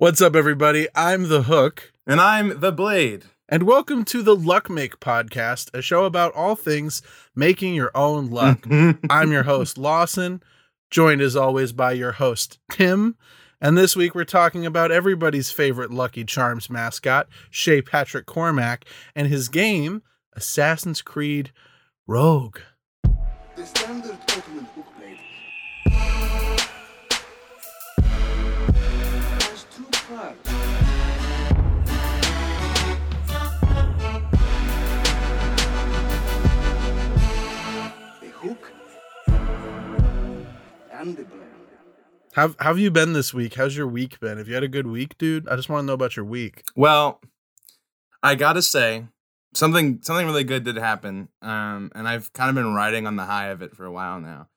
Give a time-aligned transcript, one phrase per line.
[0.00, 0.86] What's up, everybody?
[0.94, 3.24] I'm the Hook, And I'm the Blade.
[3.48, 7.02] and welcome to the Luck Make podcast, a show about all things
[7.34, 8.64] making your own luck.
[9.10, 10.40] I'm your host, Lawson,
[10.88, 13.16] joined as always by your host, Tim.
[13.60, 18.84] And this week we're talking about everybody's favorite Lucky Charms mascot, Shay Patrick Cormac,
[19.16, 20.02] and his game,
[20.34, 21.50] Assassin's Creed
[22.06, 22.60] Rogue.
[30.08, 30.34] Has.
[38.20, 38.72] The hook
[40.90, 41.42] and the blade.
[42.32, 43.54] How, how have you been this week?
[43.54, 44.38] How's your week been?
[44.38, 45.46] Have you had a good week, dude?
[45.48, 46.62] I just want to know about your week.
[46.74, 47.20] Well,
[48.22, 49.06] I gotta say,
[49.52, 51.28] something something really good did happen.
[51.42, 54.20] Um, and I've kind of been riding on the high of it for a while
[54.20, 54.48] now.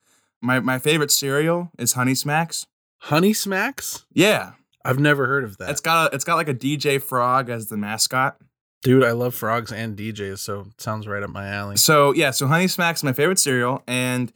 [0.41, 2.67] My my favorite cereal is Honey Smacks.
[2.99, 4.05] Honey Smacks?
[4.13, 4.53] Yeah.
[4.83, 5.69] I've never heard of that.
[5.69, 8.37] It's got a, it's got like a DJ Frog as the mascot.
[8.83, 11.77] Dude, I love frogs and DJs, so it sounds right up my alley.
[11.77, 14.33] So yeah, so Honey Smacks my favorite cereal, and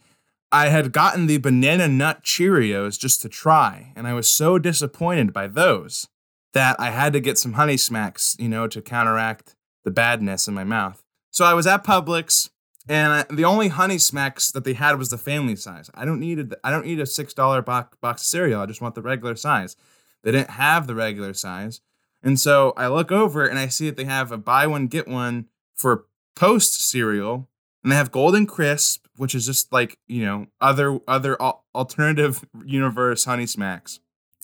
[0.52, 5.32] I had gotten the banana nut Cheerios just to try, and I was so disappointed
[5.32, 6.06] by those
[6.54, 10.54] that I had to get some Honey Smacks, you know, to counteract the badness in
[10.54, 11.02] my mouth.
[11.32, 12.48] So I was at Publix,
[12.88, 15.90] and I, the only Honey Smacks that they had was the family size.
[15.92, 18.60] I don't need a, I don't need a six dollar box box of cereal.
[18.60, 19.76] I just want the regular size.
[20.22, 21.80] They didn't have the regular size.
[22.22, 25.06] And so I look over and I see that they have a buy one, get
[25.06, 27.48] one for post cereal.
[27.82, 33.24] And they have Golden Crisp, which is just like, you know, other other alternative universe
[33.24, 34.00] honey smacks.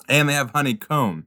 [0.07, 1.25] And they have honeycomb.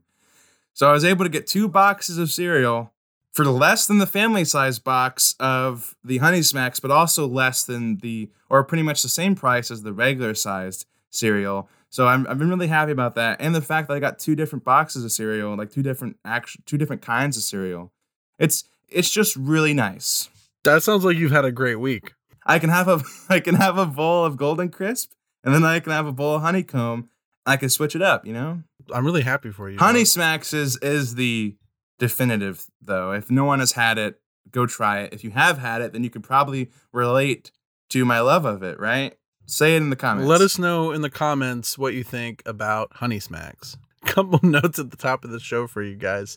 [0.73, 2.93] So I was able to get two boxes of cereal
[3.33, 7.99] for less than the family size box of the honey smacks, but also less than
[7.99, 11.69] the or pretty much the same price as the regular sized cereal.
[11.91, 14.35] So I'm, I've been really happy about that, and the fact that I got two
[14.35, 17.93] different boxes of cereal, like two different action, two different kinds of cereal.
[18.39, 20.29] It's it's just really nice.
[20.65, 22.13] That sounds like you've had a great week.
[22.45, 25.13] I can have a I can have a bowl of Golden Crisp,
[25.45, 27.09] and then I can have a bowl of honeycomb.
[27.47, 28.63] I can switch it up, you know.
[28.93, 29.79] I'm really happy for you.
[29.79, 31.57] Honey Smacks is is the
[31.99, 33.13] definitive though.
[33.13, 35.13] If no one has had it, go try it.
[35.13, 37.53] If you have had it, then you could probably relate
[37.91, 39.17] to my love of it, right?
[39.47, 40.29] Say it in the comments.
[40.29, 43.77] Let us know in the comments what you think about Honey Smacks.
[44.05, 46.37] Couple notes at the top of the show for you guys.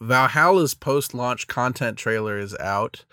[0.00, 3.04] Valhalla's post-launch content trailer is out.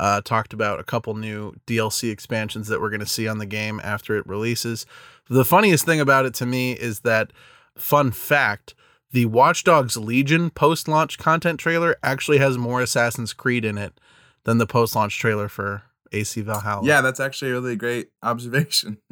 [0.00, 3.46] Uh, talked about a couple new DLC expansions that we're going to see on the
[3.46, 4.86] game after it releases.
[5.28, 7.32] The funniest thing about it to me is that,
[7.76, 8.76] fun fact,
[9.10, 13.98] the Watch Dogs Legion post-launch content trailer actually has more Assassin's Creed in it
[14.44, 16.86] than the post-launch trailer for AC Valhalla.
[16.86, 18.98] Yeah, that's actually a really great observation.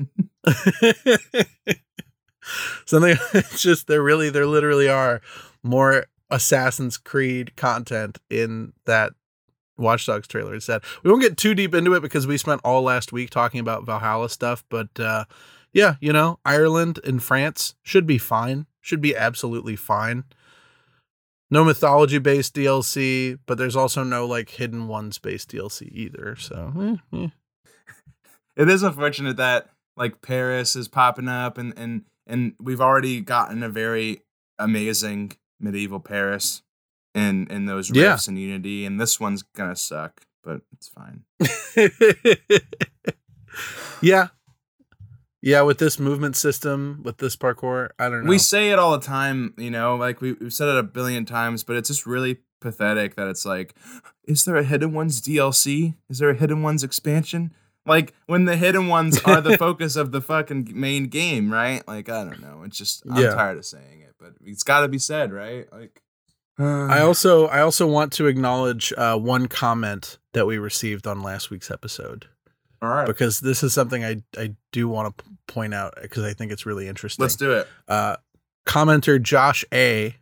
[2.87, 5.21] Something it's just there really there literally are
[5.63, 9.13] more Assassin's Creed content in that
[9.77, 10.55] Watch Dogs trailer.
[10.55, 13.31] It said we won't get too deep into it because we spent all last week
[13.31, 15.25] talking about Valhalla stuff, but uh
[15.73, 18.67] yeah, you know, Ireland and France should be fine.
[18.81, 20.25] Should be absolutely fine.
[21.51, 26.37] No mythology based DLC, but there's also no like hidden ones based DLC either.
[26.37, 27.29] So eh, eh.
[28.57, 33.63] it is unfortunate that like Paris is popping up and and and we've already gotten
[33.63, 34.21] a very
[34.59, 36.63] amazing medieval Paris
[37.15, 38.13] in in those Yeah.
[38.13, 41.25] rifts and unity and this one's gonna suck, but it's fine.
[44.03, 44.29] yeah.
[45.47, 48.31] Yeah, with this movement system, with this parkour, I don't know.
[48.31, 51.25] We say it all the time, you know, like we, we've said it a billion
[51.25, 53.77] times, but it's just really pathetic that it's like,
[54.25, 55.95] is there a Hidden Ones DLC?
[56.11, 57.55] Is there a Hidden Ones expansion?
[57.87, 61.87] Like when the Hidden Ones are the focus of the fucking main game, right?
[61.87, 62.65] Like I don't know.
[62.65, 63.31] It's just I'm Yeah.
[63.31, 65.73] tired of saying it, but it's got to be said, right?
[65.73, 66.03] Like
[66.59, 71.51] I also I also want to acknowledge uh, one comment that we received on last
[71.51, 72.27] week's episode
[72.83, 76.33] all right, because this is something I I do want to point out because I
[76.33, 77.23] think it's really interesting.
[77.23, 77.69] let's do it.
[77.89, 78.17] uh,
[78.67, 80.17] commenter Josh A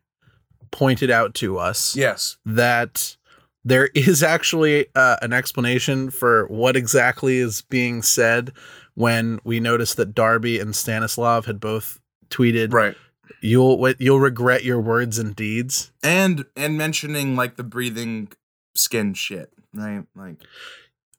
[0.70, 2.37] pointed out to us Yes.
[2.44, 3.16] that
[3.64, 8.52] there is actually uh, an explanation for what exactly is being said
[8.94, 12.94] when we noticed that Darby and Stanislav had both tweeted Right.
[13.40, 15.93] you'll you'll regret your words and deeds.
[16.02, 18.28] And and mentioning like the breathing
[18.75, 20.04] skin shit, right?
[20.14, 20.37] Like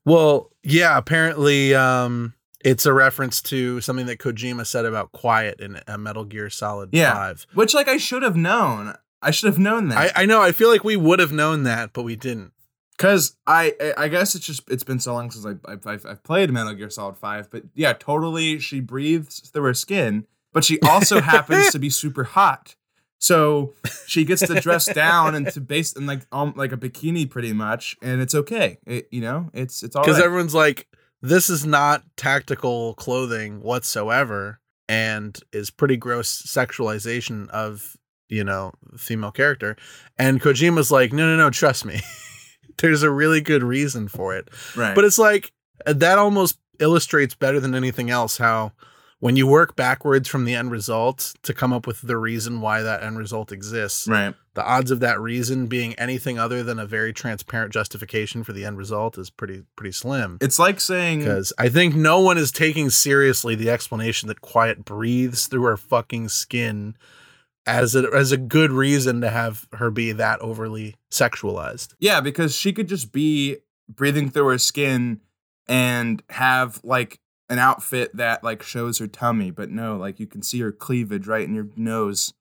[0.06, 2.34] Well, yeah, apparently um
[2.66, 6.90] it's a reference to something that Kojima said about quiet in a Metal Gear Solid
[6.92, 7.14] Yeah.
[7.14, 7.48] 5.
[7.54, 8.96] which like I should have known.
[9.22, 10.18] I should have known that.
[10.18, 12.52] I, I know, I feel like we would have known that, but we didn't.
[12.98, 16.06] Cause I, I- I guess it's just it's been so long since I, I've, I've
[16.06, 18.58] I've played Metal Gear Solid Five, but yeah, totally.
[18.60, 22.76] She breathes through her skin, but she also happens to be super hot.
[23.20, 23.74] So
[24.08, 27.54] she gets to dress down and to base in like um, like a bikini pretty
[27.54, 28.78] much, and it's okay.
[28.86, 30.26] It, you know, it's it's all because right.
[30.26, 30.88] everyone's like,
[31.26, 37.98] this is not tactical clothing whatsoever, and is pretty gross sexualization of
[38.30, 39.76] you know female character.
[40.18, 42.02] And Kojima's like, no, no, no, trust me.
[42.78, 44.50] There's a really good reason for it.
[44.76, 44.94] right.
[44.94, 45.52] But it's like
[45.86, 48.74] that almost illustrates better than anything else how
[49.20, 52.82] when you work backwards from the end result to come up with the reason why
[52.82, 54.36] that end result exists, right.
[54.54, 58.66] the odds of that reason being anything other than a very transparent justification for the
[58.66, 60.38] end result is pretty pretty slim.
[60.42, 64.84] It's like saying Because I think no one is taking seriously the explanation that Quiet
[64.84, 66.96] breathes through her fucking skin
[67.66, 71.96] as a as a good reason to have her be that overly sexualized.
[72.00, 73.58] Yeah, because she could just be
[73.90, 75.22] breathing through her skin
[75.68, 77.20] and have like
[77.50, 81.28] an outfit that like shows her tummy, but no, like you can see her cleavage
[81.28, 82.34] right in your nose.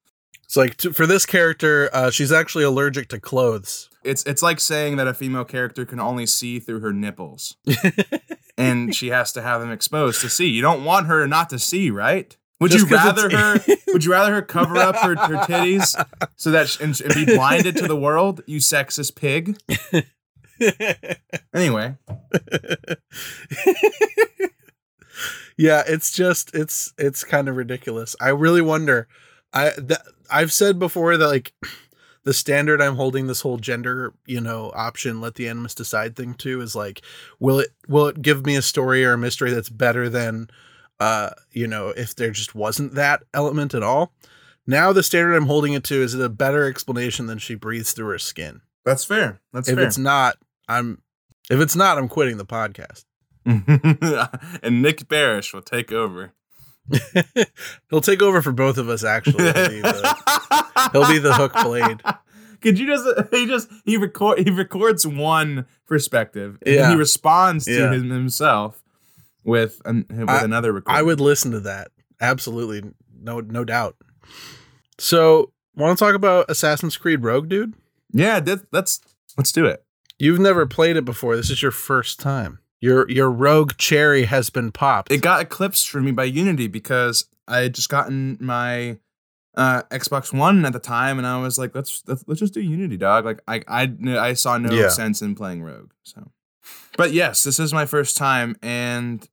[0.45, 3.89] It's like to, for this character, uh, she's actually allergic to clothes.
[4.03, 7.57] It's it's like saying that a female character can only see through her nipples
[8.59, 10.49] and she has to have them exposed to see.
[10.49, 12.37] You don't want her not to see, right?
[12.61, 15.95] Would Just you rather her would you rather her cover up her, her titties
[16.37, 19.59] so that sh- and, and be blinded to the world, you sexist pig?
[21.53, 21.97] Anyway,
[25.57, 28.17] yeah, it's just it's it's kind of ridiculous.
[28.21, 29.09] I really wonder.
[29.53, 31.53] I that I've said before that like
[32.25, 36.35] the standard I'm holding this whole gender, you know, option let the animus decide thing
[36.35, 37.03] to is like
[37.39, 40.49] will it will it give me a story or a mystery that's better than
[41.01, 44.13] uh you know if there just wasn't that element at all.
[44.67, 47.93] Now the standard I'm holding it to is it a better explanation than she breathes
[47.93, 48.63] through her skin.
[48.85, 49.41] that's fair.
[49.53, 49.87] That's if fair.
[49.87, 50.39] it's not,
[50.69, 51.03] I'm
[51.51, 53.05] if it's not, I'm quitting the podcast.
[54.63, 56.33] and Nick Barish will take over.
[57.91, 59.05] He'll take over for both of us.
[59.05, 62.03] Actually, he'll be the, he'll be the hook blade.
[62.61, 66.91] Could you just he just he record he records one perspective and Yeah.
[66.91, 67.93] he responds to Yeah.
[67.93, 68.83] him himself
[69.45, 70.99] with an, with I- another recording.
[70.99, 71.89] I would listen to that.
[72.21, 72.83] Absolutely,
[73.21, 73.97] no, no doubt.
[74.99, 77.75] So, want to talk about Assassin's Creed Rogue, dude?
[78.13, 79.01] Yeah, that, let's
[79.37, 79.85] let's do it.
[80.19, 81.37] You've never played it before.
[81.37, 82.61] This is your first time.
[82.81, 85.11] Your your Rogue cherry has been popped.
[85.13, 88.99] It got eclipsed for me by Unity because I had just gotten my
[89.57, 92.61] uh, Xbox One at the time, and I was like, let's let's, let's just do
[92.61, 93.25] Unity, dog.
[93.25, 94.89] Like I I I saw no Yeah.
[94.89, 95.93] sense in playing Rogue.
[96.03, 96.31] So,
[96.97, 99.27] but yes, this is my first time, and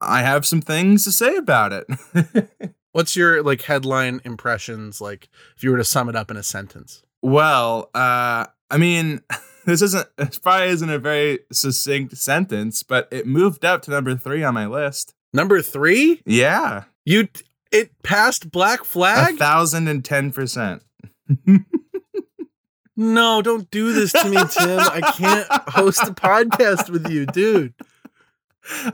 [0.00, 2.70] I have some things to say about it.
[2.92, 5.00] What's your like headline impressions?
[5.00, 7.02] Like, if you were to sum it up in a sentence.
[7.22, 9.20] Well, uh, I mean,
[9.64, 14.16] this isn't it probably isn't a very succinct sentence, but it moved up to number
[14.16, 15.14] three on my list.
[15.32, 17.28] Number three, Yeah, you
[17.72, 19.34] it passed Black Flag?
[19.34, 20.82] a thousand and ten percent.
[22.96, 24.78] no, don't do this to me, Tim.
[24.80, 27.74] I can't host a podcast with you, dude.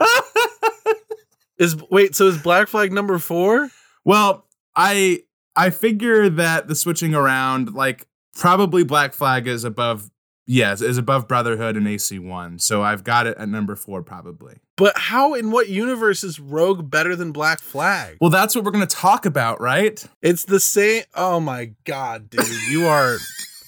[1.58, 3.68] Is wait, so is Black Flag number four?
[4.02, 5.24] well, I
[5.54, 10.10] I figure that the switching around, like probably Black Flag is above.
[10.52, 14.56] Yes, is above Brotherhood and AC one, so I've got it at number four probably.
[14.76, 18.16] But how in what universe is Rogue better than Black Flag?
[18.20, 20.04] Well, that's what we're gonna talk about, right?
[20.22, 21.04] It's the same.
[21.14, 23.18] Oh my god, dude, you are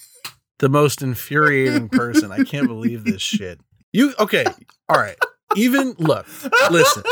[0.59, 2.33] the most infuriating person.
[2.33, 3.61] I can't believe this shit.
[3.93, 4.45] You okay?
[4.89, 5.17] All right.
[5.55, 6.27] Even look,
[6.69, 7.05] listen.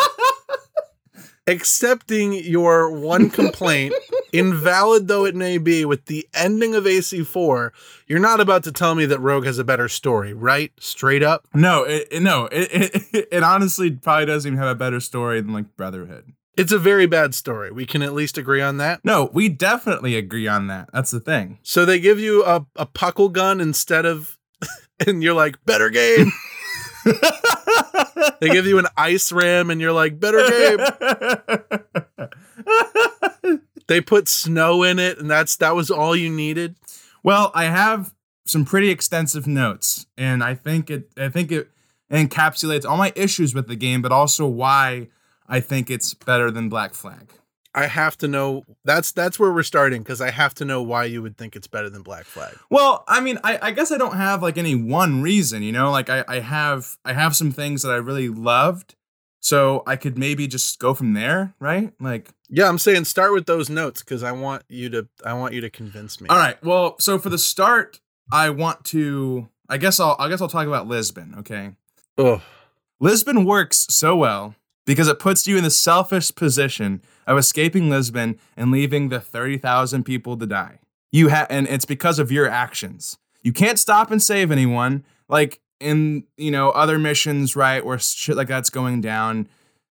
[1.50, 3.92] Accepting your one complaint,
[4.32, 7.70] invalid though it may be, with the ending of AC4,
[8.06, 10.70] you're not about to tell me that Rogue has a better story, right?
[10.78, 11.48] Straight up.
[11.52, 12.68] No, it, it- no, it,
[13.12, 16.32] it it honestly probably doesn't even have a better story than like Brotherhood.
[16.56, 17.70] It's a very bad story.
[17.72, 19.00] We can at least agree on that.
[19.04, 20.90] No, we definitely agree on that.
[20.92, 21.58] That's the thing.
[21.62, 24.38] So they give you a, a puckle gun instead of,
[25.06, 26.30] and you're like, better game.
[28.40, 30.78] They give you an ice ram and you're like, better game.
[33.86, 36.76] They put snow in it and that's that was all you needed.
[37.22, 38.14] well, I have
[38.46, 41.70] some pretty extensive notes, and I think it I think it
[42.10, 45.08] encapsulates all my issues with the game, but also why
[45.48, 47.32] I think it's better than Black Flag.
[47.74, 51.04] I have to know that's that's where we're starting because I have to know why
[51.04, 52.56] you would think it's better than Black Flag.
[52.70, 55.90] Well, I mean, I, I guess I don't have like any one reason, you know.
[55.90, 58.96] Like I, I have I have some things that I really loved,
[59.40, 61.92] so I could maybe just go from there, right?
[62.00, 65.54] Like, Yeah, I'm saying start with those notes because I want you to I want
[65.54, 66.28] you to convince me.
[66.28, 66.62] all right.
[66.64, 68.00] Well, so for the start,
[68.32, 69.48] I want to.
[69.68, 71.36] I guess I'll I guess I'll talk about Lisbon.
[71.38, 71.70] Okay,
[72.18, 72.40] Ugh.
[72.98, 78.38] Lisbon works so well because it puts you in the selfish position of escaping Lisbon
[78.56, 80.80] and leaving the thirty thousand people to die.
[81.12, 83.16] you have, and it's because of your actions.
[83.42, 85.04] You can't stop and save anyone.
[85.28, 89.48] Like in you know other missions, right, where shit like that's going down.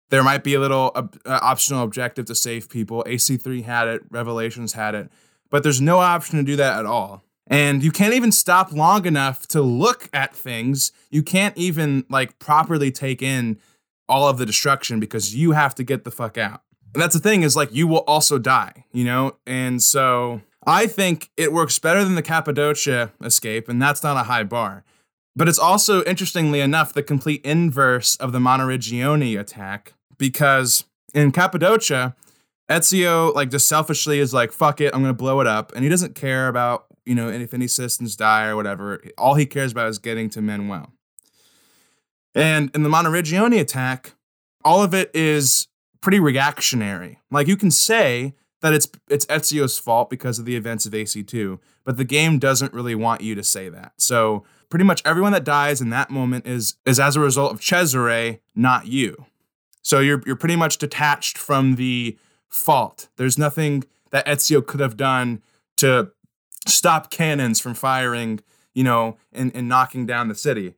[0.09, 3.03] There might be a little uh, optional objective to save people.
[3.07, 5.09] AC3 had it, Revelations had it,
[5.49, 7.23] but there's no option to do that at all.
[7.45, 10.91] And you can't even stop long enough to look at things.
[11.09, 13.59] You can't even like properly take in
[14.07, 16.61] all of the destruction because you have to get the fuck out.
[16.93, 19.37] And that's the thing is like you will also die, you know?
[19.45, 24.23] And so I think it works better than the Cappadocia escape, and that's not a
[24.23, 24.83] high bar.
[25.35, 32.15] But it's also, interestingly enough, the complete inverse of the Monteriggioni attack because in Cappadocia,
[32.69, 35.71] Ezio like just selfishly is like, fuck it, I'm gonna blow it up.
[35.73, 39.01] And he doesn't care about, you know, if any citizens die or whatever.
[39.17, 40.91] All he cares about is getting to Manuel.
[42.35, 44.13] And in the Monteriggioni attack,
[44.63, 45.67] all of it is
[46.01, 47.19] pretty reactionary.
[47.31, 51.59] Like you can say that it's it's Ezio's fault because of the events of AC2,
[51.83, 53.93] but the game doesn't really want you to say that.
[53.97, 57.61] So pretty much everyone that dies in that moment is is as a result of
[57.61, 59.25] Cesare, not you.
[59.81, 62.17] So you're you're pretty much detached from the
[62.49, 63.09] fault.
[63.17, 65.41] There's nothing that Ezio could have done
[65.77, 66.11] to
[66.67, 68.41] stop cannons from firing,
[68.73, 70.75] you know, and, and knocking down the city.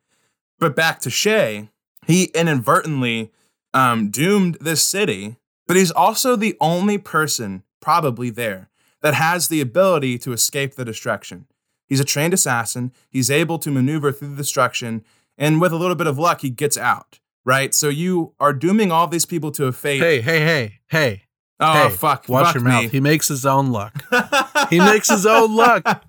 [0.60, 1.70] But back to Shay,
[2.06, 3.32] he inadvertently
[3.74, 5.38] um, doomed this city,
[5.68, 8.70] but he's also the only person probably there
[9.02, 11.48] that has the ability to escape the destruction.
[11.88, 12.94] He's a trained assassin.
[13.10, 15.04] He's able to maneuver through the destruction,
[15.38, 17.20] and with a little bit of luck, he gets out.
[17.44, 17.74] Right.
[17.74, 20.00] So you are dooming all these people to a fate.
[20.00, 21.24] Hey, hey, hey, hey.
[21.60, 22.30] oh hey, fuck!
[22.30, 22.70] Watch fuck your me.
[22.70, 22.92] mouth.
[22.92, 24.06] He makes his own luck.
[24.70, 26.06] he makes his own luck.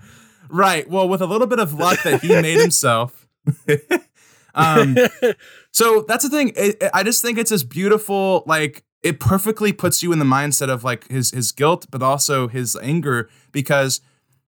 [0.51, 0.89] right.
[0.89, 3.27] Well, with a little bit of luck that he made himself.
[4.55, 4.97] um,
[5.73, 6.53] so that's the thing.
[6.57, 10.69] It, I just think it's this beautiful, like it perfectly puts you in the mindset
[10.69, 14.01] of like his his guilt, but also his anger because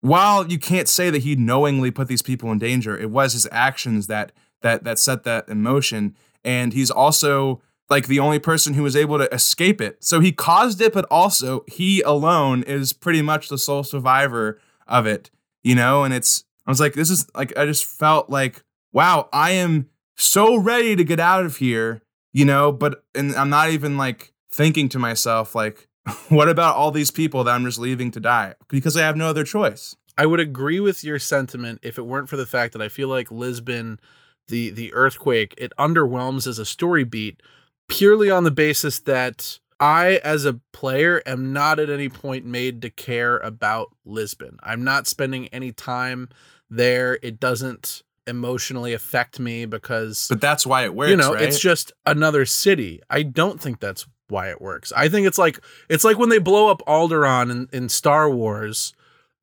[0.02, 3.48] while you can't say that he knowingly put these people in danger, it was his
[3.52, 8.74] actions that that that set that in motion, and he's also like the only person
[8.74, 10.04] who was able to escape it.
[10.04, 15.06] So he caused it, but also he alone is pretty much the sole survivor of
[15.06, 15.30] it,
[15.64, 16.04] you know.
[16.04, 19.90] And it's I was like, this is like I just felt like, wow, I am
[20.16, 22.02] so ready to get out of here,
[22.32, 22.72] you know.
[22.72, 25.88] But and I'm not even like thinking to myself like,
[26.30, 29.28] what about all these people that I'm just leaving to die because I have no
[29.28, 29.96] other choice.
[30.18, 33.08] I would agree with your sentiment if it weren't for the fact that I feel
[33.08, 34.00] like Lisbon,
[34.48, 37.42] the the earthquake, it underwhelms as a story beat
[37.88, 42.82] purely on the basis that I, as a player, am not at any point made
[42.84, 44.58] to care about Lisbon.
[44.64, 46.30] I'm not spending any time
[46.70, 47.20] there.
[47.22, 51.10] It doesn't emotionally affect me because But that's why it works.
[51.12, 51.44] you know right?
[51.44, 55.60] it's just another city i don't think that's why it works i think it's like
[55.90, 58.94] it's like when they blow up alderaan in, in star wars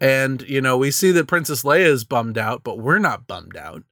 [0.01, 3.57] and you know we see that princess leia is bummed out but we're not bummed
[3.57, 3.83] out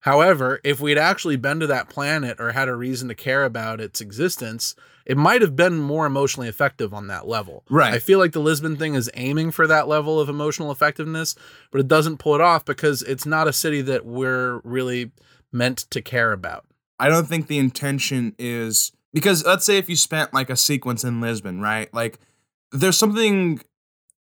[0.00, 3.80] however if we'd actually been to that planet or had a reason to care about
[3.80, 4.74] its existence
[5.06, 7.94] it might have been more emotionally effective on that level Right.
[7.94, 11.34] i feel like the lisbon thing is aiming for that level of emotional effectiveness
[11.70, 15.10] but it doesn't pull it off because it's not a city that we're really
[15.52, 16.64] meant to care about
[17.00, 21.02] I don't think the intention is because let's say if you spent like a sequence
[21.02, 21.92] in Lisbon, right?
[21.92, 22.20] Like
[22.70, 23.60] there's something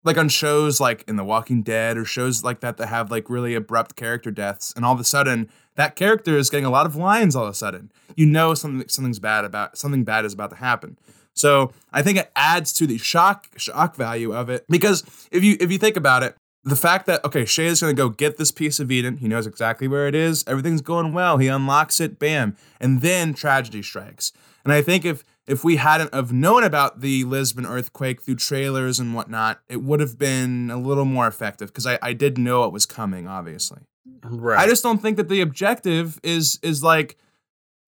[0.04, 3.28] like on shows like in The Walking Dead or shows like that that have like
[3.28, 6.84] really abrupt character deaths, and all of a sudden that character is getting a lot
[6.84, 7.34] of lines.
[7.34, 10.56] All of a sudden, you know something something's bad about something bad is about to
[10.56, 10.98] happen.
[11.34, 15.56] So I think it adds to the shock shock value of it because if you
[15.58, 18.36] if you think about it, the fact that okay, Shay is going to go get
[18.36, 19.16] this piece of Eden.
[19.16, 20.44] He knows exactly where it is.
[20.46, 21.38] Everything's going well.
[21.38, 22.18] He unlocks it.
[22.18, 24.32] Bam, and then tragedy strikes.
[24.64, 29.00] And I think if if we hadn't have known about the Lisbon earthquake through trailers
[29.00, 32.64] and whatnot, it would have been a little more effective because I, I did know
[32.64, 33.26] it was coming.
[33.26, 33.80] Obviously,
[34.22, 37.16] right I just don't think that the objective is is like,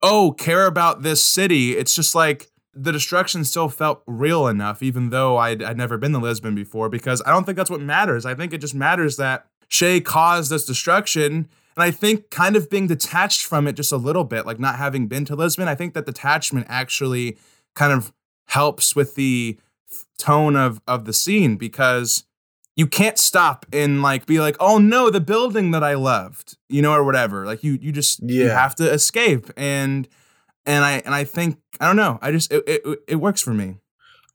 [0.02, 1.76] oh, care about this city.
[1.76, 6.12] It's just like the destruction still felt real enough, even though I'd, I'd never been
[6.12, 8.24] to Lisbon before, because I don't think that's what matters.
[8.24, 11.48] I think it just matters that Shay caused this destruction.
[11.76, 14.76] And I think kind of being detached from it just a little bit, like not
[14.76, 17.36] having been to Lisbon, I think that detachment actually
[17.74, 18.12] kind of
[18.46, 19.58] helps with the
[20.18, 22.24] tone of of the scene because
[22.76, 26.82] you can't stop and like be like, oh no, the building that I loved, you
[26.82, 27.44] know, or whatever.
[27.46, 29.50] Like you you just you have to escape.
[29.56, 30.08] And
[30.64, 32.18] and I and I think I don't know.
[32.22, 33.76] I just it it, it works for me.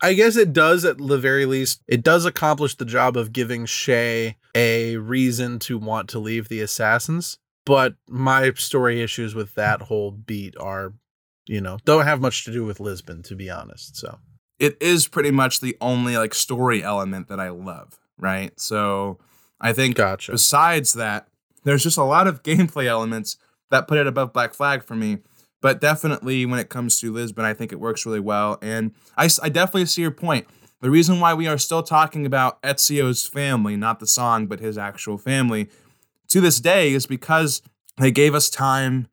[0.01, 1.81] I guess it does at the very least.
[1.87, 6.61] It does accomplish the job of giving Shay a reason to want to leave the
[6.61, 7.39] assassins.
[7.65, 10.93] But my story issues with that whole beat are,
[11.47, 13.97] you know, don't have much to do with Lisbon, to be honest.
[13.97, 14.19] So
[14.59, 18.57] It is pretty much the only like story element that I love, right?
[18.59, 19.19] So
[19.59, 20.31] I think Gotcha.
[20.31, 21.27] besides that,
[21.63, 23.37] there's just a lot of gameplay elements
[23.69, 25.19] that put it above Black Flag for me.
[25.59, 28.59] But definitely when it comes to Lisbon, I think it works really well.
[28.61, 30.47] And I, I definitely see your point.
[30.81, 34.77] The reason why we are still talking about Ezio's family, not the song, but his
[34.77, 35.69] actual family,
[36.29, 37.63] to this day is because
[37.97, 39.07] they gave us time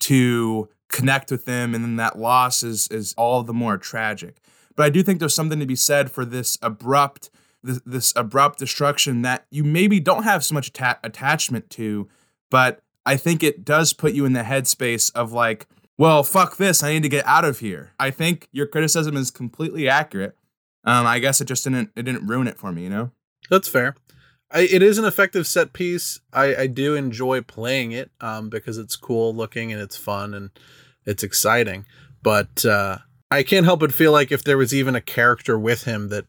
[0.00, 4.40] to connect with them, and then that loss is is all the more tragic.
[4.76, 7.28] But I do think there's something to be said for this abrupt
[7.62, 12.08] this, this abrupt destruction that you maybe don't have so much atta- attachment to,
[12.50, 15.66] but I think it does put you in the headspace of like,
[15.98, 17.92] well, fuck this, I need to get out of here.
[17.98, 20.36] I think your criticism is completely accurate.
[20.84, 23.10] Um, I guess it just didn't it didn't ruin it for me, you know.
[23.50, 23.96] That's fair.
[24.50, 26.20] I, it is an effective set piece.
[26.32, 30.50] I, I do enjoy playing it um, because it's cool looking and it's fun and
[31.04, 31.84] it's exciting.
[32.22, 32.98] But uh,
[33.30, 36.24] I can't help but feel like if there was even a character with him that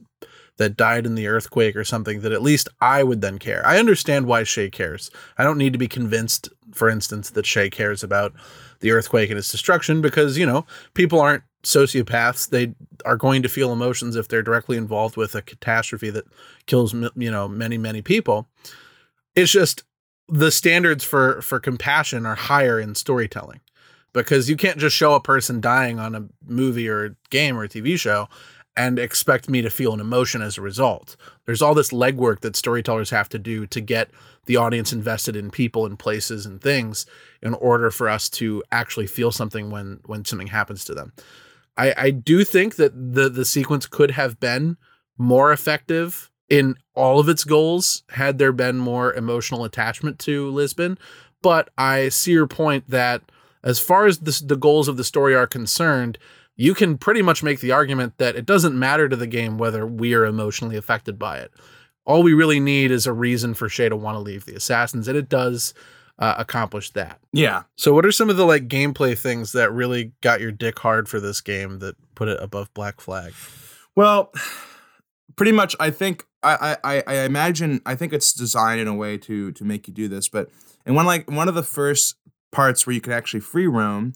[0.62, 3.66] that died in the earthquake or something, that at least I would then care.
[3.66, 5.10] I understand why Shay cares.
[5.40, 8.32] I don't need to be convinced, for instance, that Shay cares about
[8.80, 12.50] the earthquake and its destruction because you know people aren't sociopaths.
[12.50, 12.76] They
[13.06, 16.26] are going to feel emotions if they're directly involved with a catastrophe that
[16.68, 18.48] kills you know many many people.
[19.36, 19.84] It's just
[20.28, 23.62] the standards for for compassion are higher in storytelling
[24.14, 27.64] because you can't just show a person dying on a movie or a game or
[27.64, 28.28] a TV show
[28.78, 31.16] and expect me to feel an emotion as a result.
[31.46, 34.10] There's all this legwork that storytellers have to do to get
[34.46, 37.06] the audience invested in people and places and things
[37.42, 41.14] in order for us to actually feel something when when something happens to them.
[41.78, 44.78] I, I do think that the the sequence could have been
[45.18, 50.98] more effective in all of its goals had there been more emotional attachment to Lisbon.
[51.42, 53.24] But I see your point that
[53.64, 56.18] as far as the goals of the story are concerned,
[56.62, 59.88] you can pretty much make the argument that it doesn't matter to the game whether
[59.88, 61.52] we are emotionally affected by it.
[62.06, 65.08] All we really need is a reason for Shay to want to leave the assassins,
[65.08, 65.74] and it does
[66.20, 67.20] uh, accomplish that.
[67.34, 70.78] Yeah, So, what are some of the like gameplay things that really got your dick
[70.78, 73.34] hard for this game that put it above Black Flag?
[73.96, 74.32] Well,
[75.36, 75.76] pretty much.
[75.80, 79.64] I think I, I I imagine I think it's designed in a way to to
[79.64, 80.30] make you do this.
[80.30, 80.50] But
[80.86, 82.18] and one like one of the first
[82.52, 84.14] parts where you could actually free roam,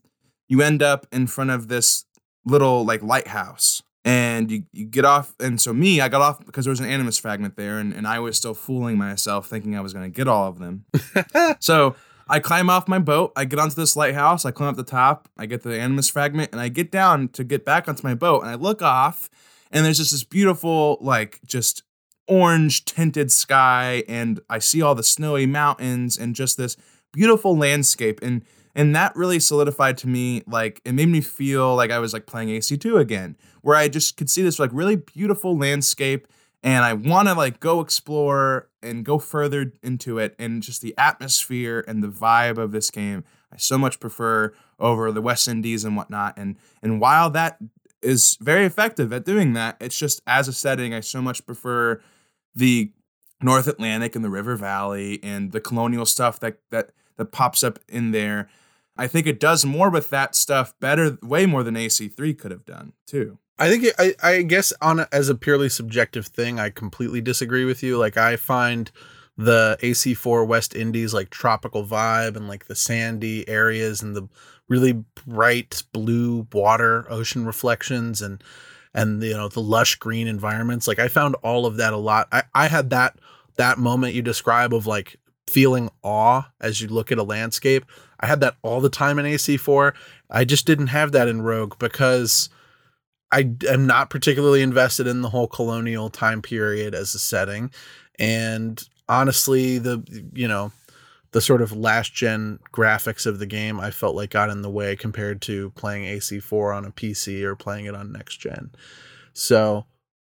[0.47, 2.04] you end up in front of this
[2.45, 3.81] little like lighthouse.
[4.03, 6.85] And you, you get off, and so me, I got off because there was an
[6.85, 10.27] animus fragment there, and, and I was still fooling myself thinking I was gonna get
[10.27, 10.85] all of them.
[11.59, 11.95] so
[12.27, 15.27] I climb off my boat, I get onto this lighthouse, I climb up the top,
[15.39, 18.41] I get the animus fragment, and I get down to get back onto my boat,
[18.41, 19.27] and I look off,
[19.71, 21.81] and there's just this beautiful, like, just
[22.27, 26.77] orange tinted sky, and I see all the snowy mountains and just this
[27.13, 28.19] beautiful landscape.
[28.21, 28.43] And
[28.75, 32.25] and that really solidified to me, like, it made me feel like I was like
[32.25, 36.27] playing AC2 again, where I just could see this like really beautiful landscape
[36.65, 40.95] and I want to like go explore and go further into it and just the
[40.97, 45.85] atmosphere and the vibe of this game I so much prefer over the West Indies
[45.85, 47.59] and whatnot and and while that
[48.01, 52.01] is very effective at doing that it's just as a setting I so much prefer
[52.55, 52.91] the
[53.41, 57.79] North Atlantic and the River Valley and the colonial stuff that that that pops up
[57.87, 58.49] in there
[58.97, 62.65] I think it does more with that stuff better way more than AC3 could have
[62.65, 63.39] done too.
[63.57, 67.21] I think it, I I guess on a, as a purely subjective thing, I completely
[67.21, 67.97] disagree with you.
[67.97, 68.91] Like I find
[69.37, 74.27] the AC4 West Indies like tropical vibe and like the sandy areas and the
[74.67, 78.43] really bright blue water ocean reflections and
[78.93, 82.27] and you know the lush green environments like i found all of that a lot.
[82.31, 83.19] I i had that
[83.57, 87.85] that moment you describe of like feeling awe as you look at a landscape
[88.19, 89.93] i had that all the time in ac4
[90.29, 92.49] i just didn't have that in rogue because
[93.31, 97.69] I am not particularly invested in the whole colonial time period as a setting.
[98.17, 100.71] And honestly, the, you know,
[101.31, 104.69] the sort of last gen graphics of the game I felt like got in the
[104.69, 108.71] way compared to playing AC4 on a PC or playing it on next gen.
[109.33, 109.85] So,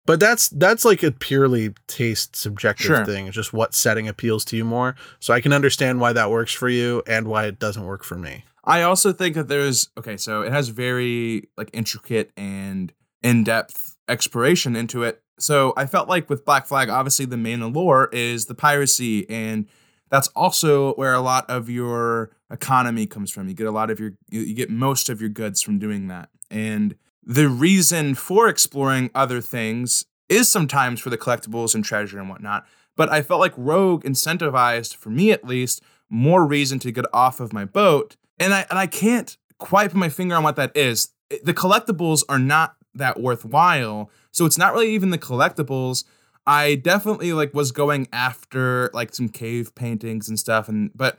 [0.08, 3.04] but that's that's like a purely taste subjective Sure.
[3.04, 4.96] thing, just what setting appeals to you more.
[5.20, 8.16] So I can understand why that works for you and why it doesn't work for
[8.16, 8.46] me.
[8.64, 12.90] I also think that there's okay, so it has very like intricate and
[13.22, 15.20] in-depth exploration into it.
[15.38, 19.66] So I felt like with Black Flag, obviously the main allure is the piracy, and
[20.08, 23.46] that's also where a lot of your economy comes from.
[23.46, 26.08] You get a lot of your you, you get most of your goods from doing
[26.08, 26.30] that.
[26.50, 26.94] And
[27.28, 32.66] the reason for exploring other things is sometimes for the collectibles and treasure and whatnot.
[32.96, 37.38] But I felt like Rogue incentivized, for me at least, more reason to get off
[37.38, 38.16] of my boat.
[38.40, 41.10] And I and I can't quite put my finger on what that is.
[41.44, 44.10] The collectibles are not that worthwhile.
[44.32, 46.04] So it's not really even the collectibles.
[46.46, 50.66] I definitely like was going after like some cave paintings and stuff.
[50.66, 51.18] And but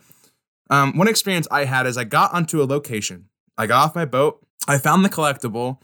[0.71, 3.29] um, one experience I had is I got onto a location.
[3.59, 4.43] I got off my boat.
[4.67, 5.77] I found the collectible.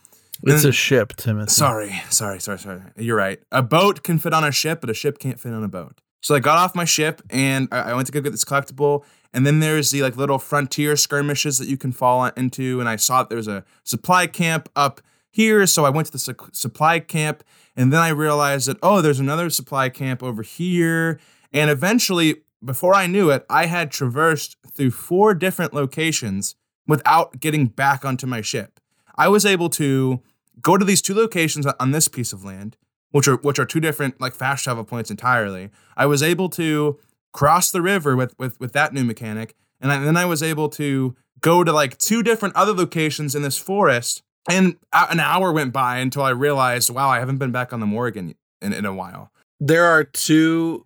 [0.45, 1.49] It's a ship, Timothy.
[1.51, 2.81] Sorry, sorry, sorry, sorry.
[2.97, 3.41] You're right.
[3.51, 6.01] A boat can fit on a ship, but a ship can't fit on a boat.
[6.21, 9.03] So I got off my ship and I I went to go get this collectible.
[9.33, 12.79] And then there's the like little frontier skirmishes that you can fall into.
[12.79, 15.67] And I saw that there's a supply camp up here.
[15.67, 17.43] So I went to the su- supply camp.
[17.75, 21.19] And then I realized that, oh, there's another supply camp over here.
[21.53, 26.55] And eventually, before I knew it, I had traversed through four different locations
[26.87, 28.79] without getting back onto my ship.
[29.15, 30.21] I was able to
[30.61, 32.77] go to these two locations on this piece of land,
[33.11, 35.69] which are which are two different like fast travel points entirely.
[35.95, 36.99] I was able to
[37.33, 40.69] cross the river with with with that new mechanic, and, I, then I was able
[40.69, 44.21] to go to like two different other locations in this forest.
[44.47, 47.87] And an hour went by until I realized, wow, I haven't been back on the
[47.87, 49.31] Morrigan in, in a while.
[49.59, 50.85] there are two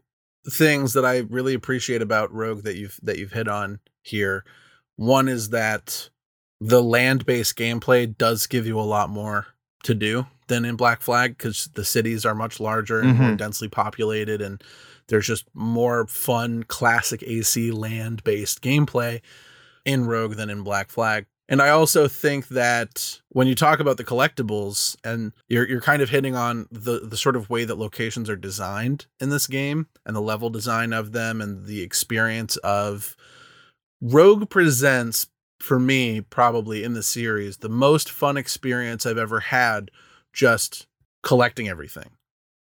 [0.49, 4.45] things that I really appreciate about Rogue that you've that you've hit on here.
[4.95, 6.10] One is that
[6.60, 9.47] the land-based gameplay does give you a lot more
[9.83, 13.37] to do than in Black Flag because the cities are much larger and more Mhm.
[13.37, 14.63] densely populated, and
[15.07, 19.21] there's just more fun classic AC land-based gameplay
[19.85, 21.25] in Rogue than in Black Flag.
[21.47, 26.01] And I also think that when you talk about the collectibles and you're you're kind
[26.03, 29.87] of hitting on the the sort of way that locations are designed in this game
[30.05, 33.15] and the level design of them and the experience of
[34.01, 35.27] Rogue presents
[35.60, 39.91] for me probably in the series the most fun experience I've ever had
[40.34, 40.88] just
[41.24, 42.12] collecting everything.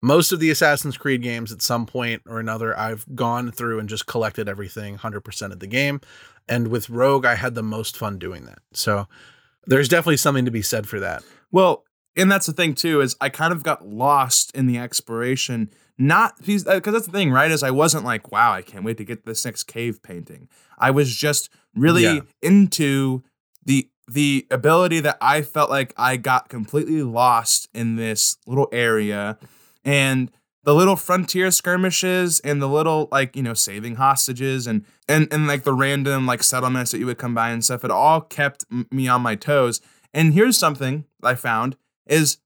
[0.00, 3.88] Most of the Assassin's Creed games at some point or another I've gone through and
[3.88, 6.00] just collected everything 100% of the game
[6.48, 8.60] and with Rogue I had the most fun doing that.
[8.72, 9.06] So
[9.66, 11.22] there's definitely something to be said for that.
[11.52, 11.84] Well,
[12.16, 15.70] and that's the thing too is I kind of got lost in the exploration.
[15.98, 17.50] Not because uh, that's the thing, right?
[17.50, 20.48] Is I wasn't like, wow, I can't wait to get this next cave painting.
[20.78, 22.20] I was just really Yeah.
[22.42, 23.22] into
[23.64, 29.38] the the ability that I felt like I got completely lost in this little area,
[29.84, 30.30] and
[30.64, 35.46] the little frontier skirmishes and the little like you know saving hostages and and and
[35.48, 37.84] like the random like settlements that you would come by and stuff.
[37.84, 39.80] It all kept m- me on my toes.
[40.14, 42.38] And here's something I found is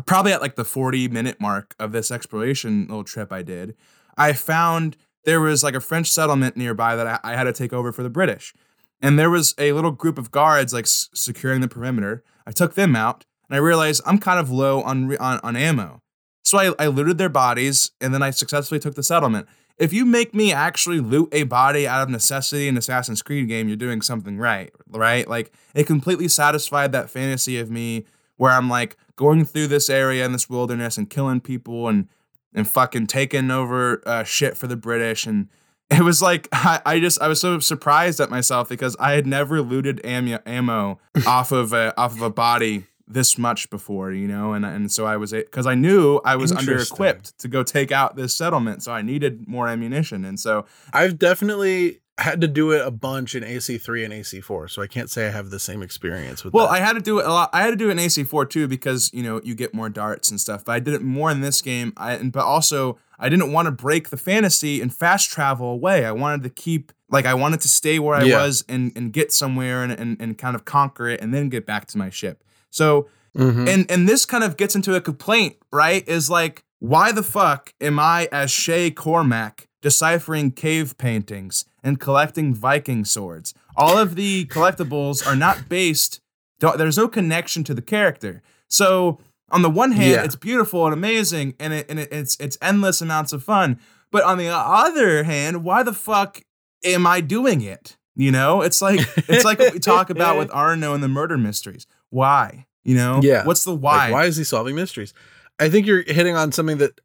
[0.00, 3.74] probably at like the 40 minute mark of this exploration little trip I did,
[4.16, 7.72] I found there was like a French settlement nearby that I, I had to take
[7.72, 8.54] over for the British.
[9.02, 12.24] And there was a little group of guards like s- securing the perimeter.
[12.46, 15.56] I took them out and I realized I'm kind of low on, re- on, on
[15.56, 16.00] ammo.
[16.44, 19.48] So I, I looted their bodies and then I successfully took the settlement.
[19.78, 23.68] If you make me actually loot a body out of necessity in Assassin's Creed game,
[23.68, 25.28] you're doing something right, right?
[25.28, 28.06] Like it completely satisfied that fantasy of me
[28.36, 32.08] where I'm like going through this area in this wilderness and killing people and
[32.54, 35.26] and fucking taking over uh, shit for the British.
[35.26, 35.48] And
[35.90, 39.26] it was like I, I just I was so surprised at myself because I had
[39.26, 44.26] never looted ammo, ammo off of a off of a body this much before, you
[44.26, 47.62] know, and and so I was because I knew I was under equipped to go
[47.62, 52.48] take out this settlement, so I needed more ammunition, and so I've definitely had to
[52.48, 55.58] do it a bunch in AC3 and AC4, so I can't say I have the
[55.60, 56.72] same experience with Well, that.
[56.72, 57.50] I had to do it a lot.
[57.52, 60.30] I had to do it in AC4 too because you know you get more darts
[60.30, 60.64] and stuff.
[60.64, 61.92] But I did it more in this game.
[61.96, 66.04] I and but also I didn't want to break the fantasy and fast travel away.
[66.06, 68.42] I wanted to keep like I wanted to stay where I Yeah.
[68.44, 71.66] was and and get somewhere and, and and kind of conquer it and then get
[71.66, 72.42] back to my ship.
[72.70, 73.68] So Mhm.
[73.68, 76.06] and and this kind of gets into a complaint, right?
[76.08, 82.52] Is like, why the fuck am I as Shay Cormac deciphering cave paintings and collecting
[82.52, 83.54] Viking swords?
[83.76, 86.20] All of the collectibles are not based.
[86.58, 88.42] There's no connection to the character.
[88.68, 89.20] So
[89.50, 90.24] on the one hand, Yeah.
[90.24, 93.78] it's beautiful and amazing, and it, and it, it's it's endless amounts of fun.
[94.10, 96.40] But on the other hand, why the fuck
[96.84, 97.96] am I doing it?
[98.16, 101.38] You know, it's like it's like what we talk about with Arno and the murder
[101.38, 101.86] mysteries.
[102.10, 102.66] Why?
[102.84, 103.44] You know, Yeah.
[103.44, 104.10] What's the Like, why?
[104.10, 105.14] why is he solving mysteries?
[105.60, 107.00] I think you're hitting on something that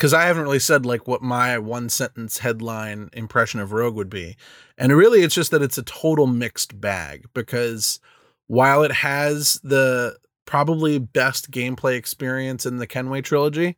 [0.00, 4.08] because I haven't really said like what my one sentence headline impression of Rogue would
[4.08, 4.34] be.
[4.78, 8.00] And really it's just that it's a total mixed bag because
[8.46, 13.76] while it has the probably best gameplay experience in the Kenway trilogy,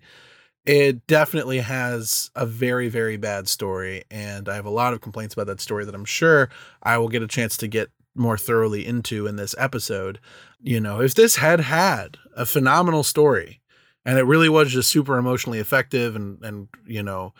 [0.64, 4.04] it definitely has a very, very bad story.
[4.08, 6.50] And I have a lot of complaints about that story that I'm sure
[6.84, 10.20] I will get a chance to get more thoroughly into in this episode.
[10.60, 13.61] You know, if this had had a phenomenal story
[14.04, 17.34] and it really was just super emotionally effective and, and, you know,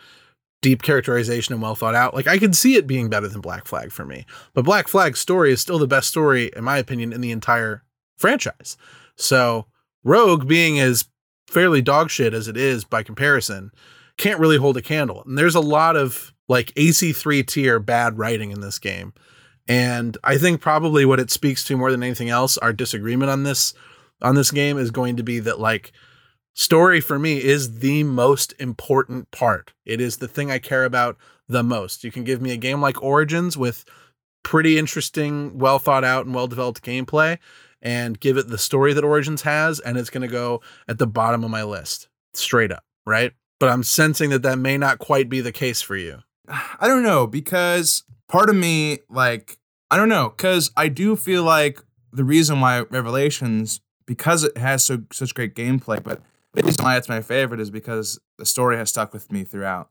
[0.61, 3.67] deep characterization and well thought out, like I could see it being better than Black
[3.67, 4.25] Flag for me.
[4.53, 7.83] But Black Flag's story is still the best story, in my opinion, in the entire
[8.17, 8.77] franchise.
[9.15, 9.67] So
[10.03, 11.05] Rogue being as
[11.47, 13.71] fairly dog shit as it is by comparison,
[14.17, 15.23] can't really hold a candle.
[15.25, 19.13] And there's a lot of like AC3 tier bad writing in this game.
[19.67, 23.43] And I think probably what it speaks to more than anything else, our disagreement on
[23.43, 23.73] this
[24.21, 25.91] on this game is going to be that like
[26.53, 29.73] story for me is the most important part.
[29.85, 32.03] It is the thing I care about the most.
[32.03, 33.85] You can give me a game like Origins with
[34.43, 37.37] pretty interesting, well thought out and well developed gameplay
[37.81, 41.07] and give it the story that Origins has and it's going to go at the
[41.07, 43.33] bottom of my list straight up, right?
[43.59, 46.19] But I'm sensing that that may not quite be the case for you.
[46.47, 49.57] I don't know because part of me like
[49.89, 51.79] I don't know cuz I do feel like
[52.11, 56.21] the reason why Revelations because it has so such great gameplay but
[56.53, 59.89] the reason why it's my favorite is because the story has stuck with me throughout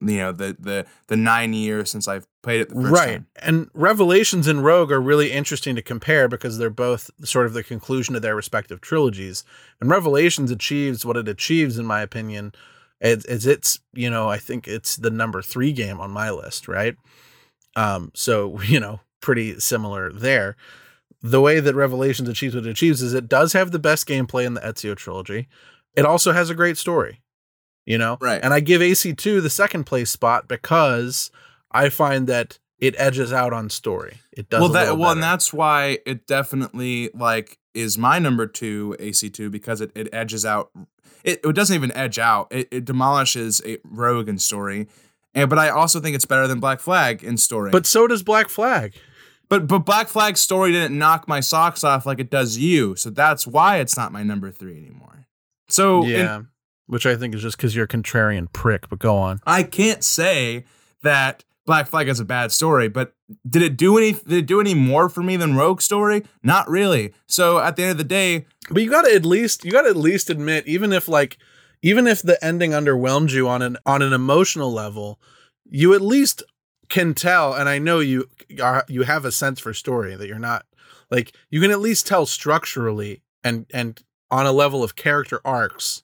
[0.00, 3.06] you know the the the 9 years since I've played it the first right.
[3.06, 3.26] time.
[3.36, 7.64] And Revelations and Rogue are really interesting to compare because they're both sort of the
[7.64, 9.42] conclusion of their respective trilogies.
[9.80, 12.52] And Revelations achieves what it achieves, in my opinion,
[13.00, 16.68] as, as it's, you know, I think it's the number three game on my list,
[16.68, 16.96] right?
[17.74, 20.56] Um, so, you know, pretty similar there.
[21.22, 24.44] The way that Revelations achieves what it achieves is it does have the best gameplay
[24.44, 25.48] in the Ezio trilogy.
[25.96, 27.22] It also has a great story,
[27.84, 28.18] you know?
[28.20, 28.40] Right.
[28.42, 31.30] And I give AC2 the second place spot because
[31.70, 34.18] I find that it edges out on story.
[34.32, 38.94] It does well that well and that's why it definitely like is my number two
[39.00, 40.70] AC2 because it, it edges out
[41.24, 44.88] it, it doesn't even edge out it, it demolishes a rogue in story
[45.34, 48.22] and but I also think it's better than Black Flag in story But so does
[48.22, 48.94] Black Flag.
[49.48, 53.08] but but Black Flag's story didn't knock my socks off like it does you so
[53.08, 55.15] that's why it's not my number three anymore
[55.68, 56.42] so in- yeah.
[56.88, 59.40] Which I think is just because you're a contrarian prick, but go on.
[59.44, 60.66] I can't say
[61.02, 63.12] that Black Flag has a bad story, but
[63.48, 66.22] did it do any did it do any more for me than Rogue Story?
[66.44, 67.12] Not really.
[67.26, 69.96] So at the end of the day, But you gotta at least you gotta at
[69.96, 71.38] least admit, even if like
[71.82, 75.18] even if the ending underwhelmed you on an on an emotional level,
[75.68, 76.44] you at least
[76.88, 78.28] can tell, and I know you
[78.62, 80.66] are you have a sense for story that you're not
[81.10, 86.02] like you can at least tell structurally and and on a level of character arcs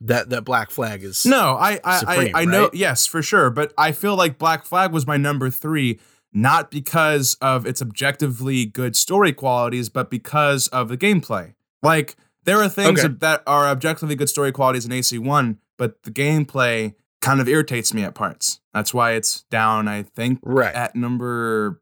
[0.00, 3.50] that that Black Flag is no, I I Supreme, I, I know yes for sure,
[3.50, 5.98] but I feel like Black Flag was my number three.
[6.36, 11.54] Not because of its objectively good story qualities, but because of the gameplay.
[11.80, 13.14] Like there are things Okay.
[13.20, 18.02] that are objectively good story qualities in AC1, but the gameplay kind of irritates me
[18.02, 18.58] at parts.
[18.74, 20.74] That's why it's down, I think, right.
[20.74, 21.80] at number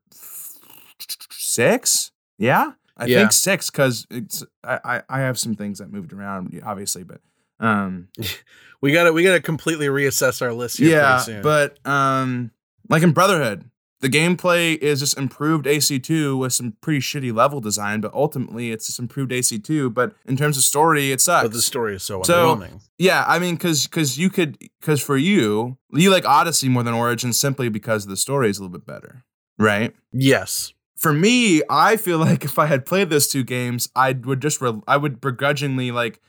[1.30, 2.12] six.
[2.38, 3.18] Yeah, I Yeah.
[3.20, 7.20] think six because it's I, I I have some things that moved around, obviously, but
[7.60, 8.08] um
[8.80, 11.42] we gotta we gotta completely reassess our list here yeah, pretty soon.
[11.42, 12.50] but um
[12.88, 18.00] like in Brotherhood, the gameplay is just improved AC2 with some pretty shitty level design,
[18.00, 19.94] but ultimately it's just improved AC2.
[19.94, 21.44] But in terms of story, it sucks.
[21.44, 22.80] but the story is so, So- underwhelming.
[22.98, 26.94] Yeah, I mean, because because you could because for you you like Odyssey more than
[26.94, 29.24] Origin simply because the story is a little bit better,
[29.58, 29.94] right?
[30.12, 30.72] Yes.
[31.02, 34.60] For me, I feel like if I had played those two games, I would just
[34.60, 36.20] re- I would begrudgingly like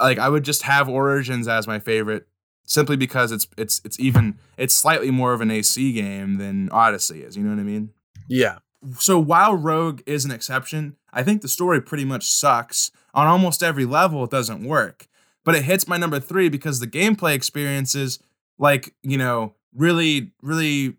[0.00, 2.26] like I would just have Origins as my favorite
[2.64, 7.22] simply because it's it's it's even it's slightly more of an AC game than Odyssey
[7.22, 7.36] is.
[7.36, 7.90] You know what I mean?
[8.26, 8.58] Yeah.
[8.98, 12.90] so while Rogue is an exception, I think the story pretty much sucks.
[13.14, 15.06] On almost every level, it doesn't work.
[15.44, 18.18] But it hits my number three because the gameplay experiences,
[18.58, 20.96] like, you know, really, really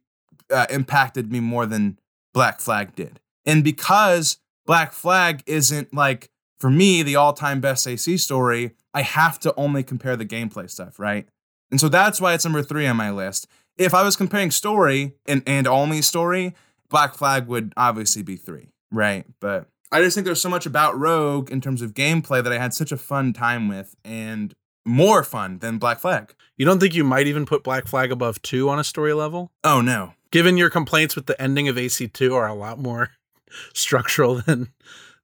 [0.51, 1.97] uh, impacted me more than
[2.33, 3.19] Black Flag did.
[3.45, 6.29] And because Black Flag isn't like,
[6.59, 10.69] for me, the all time best AC story, I have to only compare the gameplay
[10.69, 11.27] stuff, right?
[11.71, 13.47] And so that's why it's number three on my list.
[13.77, 16.53] If I was comparing story and, and only story,
[16.89, 19.25] Black Flag would obviously be three, right?
[19.39, 22.59] But I just think there's so much about Rogue in terms of gameplay that I
[22.59, 24.53] had such a fun time with and
[24.85, 26.33] more fun than Black Flag.
[26.57, 29.51] You don't think you might even put Black Flag above two on a story level?
[29.63, 30.13] Oh no.
[30.31, 33.11] Given your complaints with the ending of AC2 are a lot more
[33.73, 34.71] structural than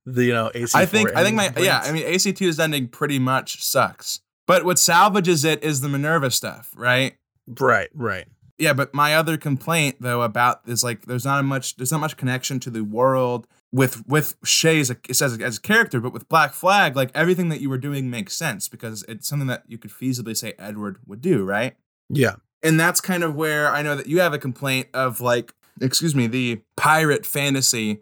[0.05, 0.77] the you know AC.
[0.77, 4.21] I think I think my yeah, I mean AC2's ending pretty much sucks.
[4.47, 7.15] But what salvages it is the Minerva stuff, right?
[7.59, 8.25] right, right.
[8.57, 12.17] Yeah, but my other complaint though about is like there's not much there's not much
[12.17, 16.11] connection to the world with with Shay as a, it says as a character, but
[16.11, 19.63] with Black Flag, like everything that you were doing makes sense because it's something that
[19.67, 21.75] you could feasibly say Edward would do, right?
[22.09, 25.53] Yeah, And that's kind of where I know that you have a complaint of like,
[25.79, 28.01] excuse me, the pirate fantasy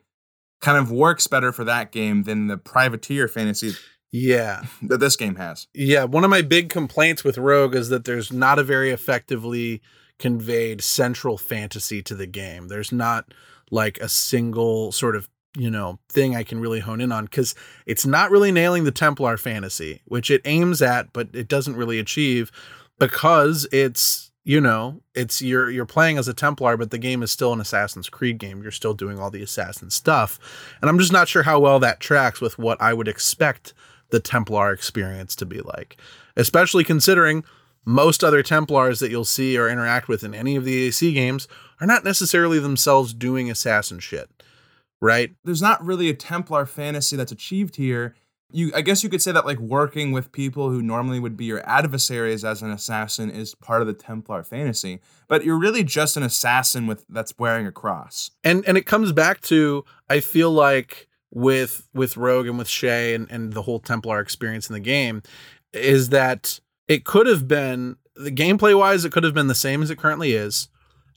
[0.62, 3.74] kind of works better for that game than the privateer fantasy
[4.12, 5.68] yeah, that this game has.
[5.74, 6.04] yeah.
[6.06, 9.82] One of my big complaints with Rogue is that there's not a very effectively
[10.20, 12.68] conveyed central fantasy to the game.
[12.68, 13.34] There's not
[13.70, 17.56] like a single sort of you know thing I can really hone in on because
[17.86, 22.00] it's not really nailing the Templar fantasy, which it aims at, but it doesn't really
[22.00, 22.52] achieve
[23.00, 27.34] because it's you know it's you're you're playing as a Templar, but the game is
[27.34, 28.62] still an Assassin's Creed game.
[28.62, 30.40] You're still doing all the assassin stuff,
[30.80, 33.74] and I'm just not sure how well that tracks with what I would expect
[34.10, 35.98] the Templar experience to be like,
[36.38, 37.44] especially considering
[37.84, 41.50] most other Templars that you'll see or interact with in any of the AC games
[41.82, 44.30] are not necessarily themselves doing assassin shit,
[45.02, 45.36] right?
[45.44, 48.16] There's not really a Templar fantasy that's achieved here.
[48.50, 51.46] You, I guess you could say that like working with people who normally would be
[51.46, 56.16] your adversaries as an assassin is part of the Templar fantasy, but you're really just
[56.16, 58.32] an assassin with that's wearing a cross.
[58.46, 63.14] And and it comes back to I feel like with with Rogue and with Shay
[63.14, 65.24] and, and the whole Templar experience in the game
[65.74, 69.84] is that it could have been the gameplay wise, it could have been the same
[69.84, 70.70] as it currently is,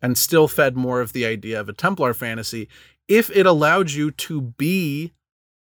[0.02, 2.68] and still fed more of the idea of a Templar fantasy
[3.10, 5.12] if it allowed you to be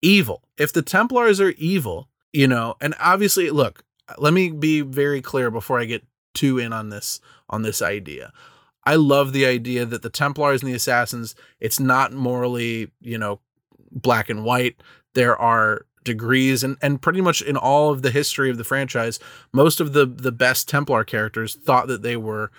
[0.02, 0.42] evil.
[0.58, 3.84] If the Templars are evil, you know, and obviously, look,
[4.18, 8.32] let me be very clear before I get too in on this on this idea.
[8.84, 13.40] I love the idea that the Templars and the Assassins, it's not morally, you know,
[13.90, 14.82] black and white.
[15.14, 19.18] There are degrees and and pretty much in all of the history of the franchise,
[19.52, 22.50] most of the the best Templar characters thought that they were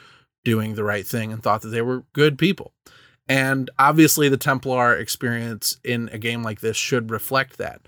[0.43, 2.73] doing the right thing and thought that they were good people.
[3.27, 7.81] And obviously the Templar experience in a game like this should reflect that.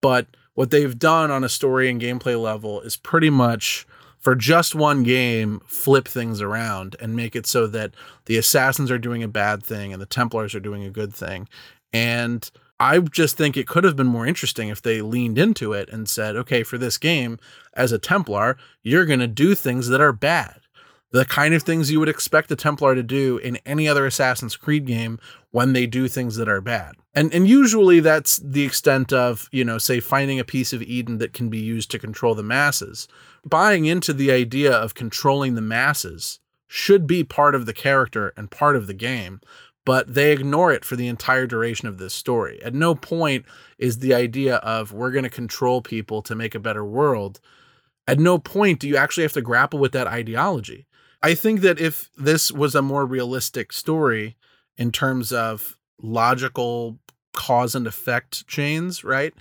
[0.00, 3.86] But what they've done on a story and gameplay level is pretty much
[4.18, 8.98] for just one game flip things around and make it so that the assassins are
[8.98, 11.48] doing a bad thing and the templars are doing a good thing
[11.92, 15.88] and I just think it could have been more interesting if they leaned into it
[15.90, 17.38] and said, okay, for this game,
[17.74, 20.60] as a Templar, you're going to do things that are bad.
[21.10, 24.56] The kind of things you would expect a Templar to do in any other Assassin's
[24.56, 25.18] Creed game
[25.50, 26.96] when they do things that are bad.
[27.14, 31.18] And and usually that's the extent of, you know, say finding a piece of Eden
[31.18, 33.08] that can be used to control the masses.
[33.44, 38.50] Buying into the idea of controlling the masses should be part of the character and
[38.50, 39.40] part of the game
[39.88, 42.62] but they ignore it for the entire duration of this story.
[42.62, 43.46] At no point
[43.78, 47.40] is the idea of we're going to control people to make a better world.
[48.06, 50.84] At no point do you actually have to grapple with that ideology.
[51.22, 54.36] I think that if this was a more realistic story
[54.76, 56.98] in terms of logical
[57.32, 59.34] cause and effect chains, right?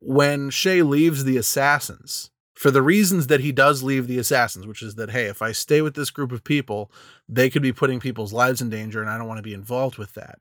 [0.00, 4.82] When Shay leaves the assassins, for the reasons that he does leave the assassins, which
[4.82, 6.90] is that, hey, if I stay with this group of people,
[7.28, 9.98] they could be putting people's lives in danger and I don't want to be involved
[9.98, 10.38] with that.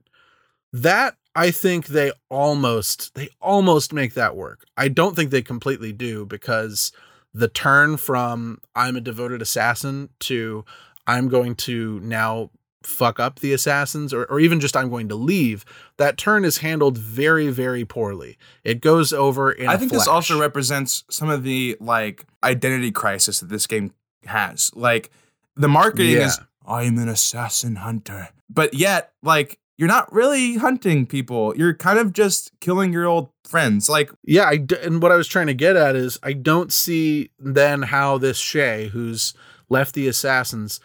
[0.73, 4.65] That I think they almost they almost make that work.
[4.77, 6.91] I don't think they completely do because
[7.33, 10.65] the turn from I'm a devoted assassin to
[11.07, 12.51] I'm going to now
[12.83, 15.63] fuck up the assassins or, or even just I'm going to leave,
[15.97, 18.37] that turn is handled very, very poorly.
[18.63, 20.01] It goes over in I think flash.
[20.01, 23.93] this also represents some of the like identity crisis that this game
[24.25, 24.71] has.
[24.75, 25.11] Like
[25.55, 26.25] the marketing Yeah.
[26.27, 28.29] is I'm an assassin hunter.
[28.49, 31.57] But yet, like you're not really hunting people.
[31.57, 33.89] You're kind of just killing your old friends.
[33.89, 36.71] Like Yeah, I d- and what I was trying to get at is I don't
[36.71, 39.33] see then how this Shay, who's
[39.69, 40.79] left the assassins,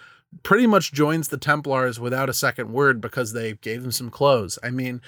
[0.44, 4.59] pretty much joins the Templars without a second word because they gave him some clothes.
[4.62, 5.02] I mean,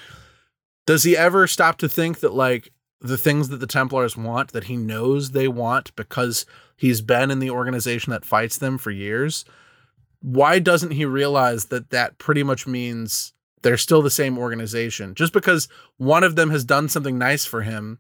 [0.87, 2.70] does he ever stop to think that like
[3.01, 6.44] the things that the Templars want that he knows they want because
[6.77, 9.46] he's been in the organization that fights them for years?
[10.20, 15.14] Why doesn't he realize that that pretty much means they're still the same organization?
[15.14, 17.99] Just because one of them has done something nice for him,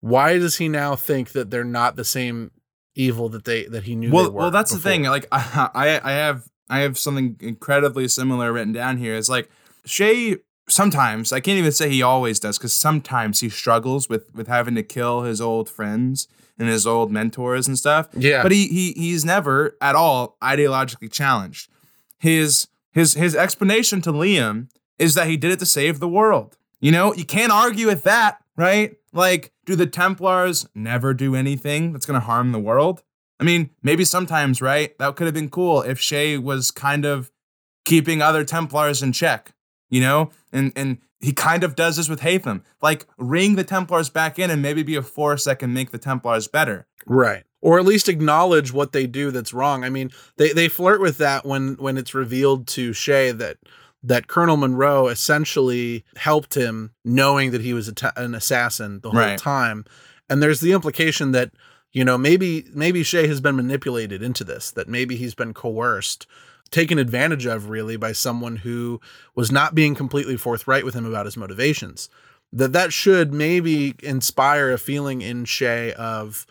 [0.00, 2.50] why does he now think that they're not the same
[2.94, 4.40] evil that they that he knew well, they were?
[4.40, 5.04] well, that's the thing.
[5.04, 9.14] Like I, I, I have, I have something incredibly similar written down here.
[9.14, 9.50] It's like
[9.84, 10.36] Shay.
[10.66, 14.74] Sometimes I can't even say he always does, because sometimes he struggles with with having
[14.76, 16.26] to kill his old friends
[16.58, 18.08] and his old mentors and stuff.
[18.16, 18.42] Yeah.
[18.42, 21.70] But he he he's never at all ideologically challenged.
[22.18, 26.56] His his his explanation to Liam is that he did it to save the world.
[26.80, 28.96] You know, you can't argue with that, right?
[29.12, 33.02] Like, do the Templars never do anything that's gonna harm the world?
[33.40, 34.96] I mean, maybe sometimes, right?
[34.98, 37.30] That could have been cool if Shay was kind of
[37.84, 39.54] keeping other Templars in check,
[39.90, 40.30] you know?
[40.52, 42.62] And and he kind of does this with Haytham.
[42.80, 45.98] Like ring the Templars back in and maybe be a force that can make the
[45.98, 46.86] Templars better.
[47.06, 47.44] Right.
[47.64, 49.84] Or at least acknowledge what they do that's wrong.
[49.84, 53.56] I mean, they, they flirt with that when when it's revealed to Shay that
[54.02, 59.18] that Colonel Monro essentially helped him knowing that he was ta- an assassin the whole
[59.20, 59.38] Right.
[59.38, 59.86] time.
[60.28, 61.52] And there's the implication that
[61.92, 66.26] you know maybe maybe Shay has been manipulated into this, that maybe he's been coerced,
[66.70, 69.00] taken advantage of really by someone who
[69.34, 72.10] was not being completely forthright with him about his motivations.
[72.52, 76.46] that that should maybe inspire a feeling in Shay of,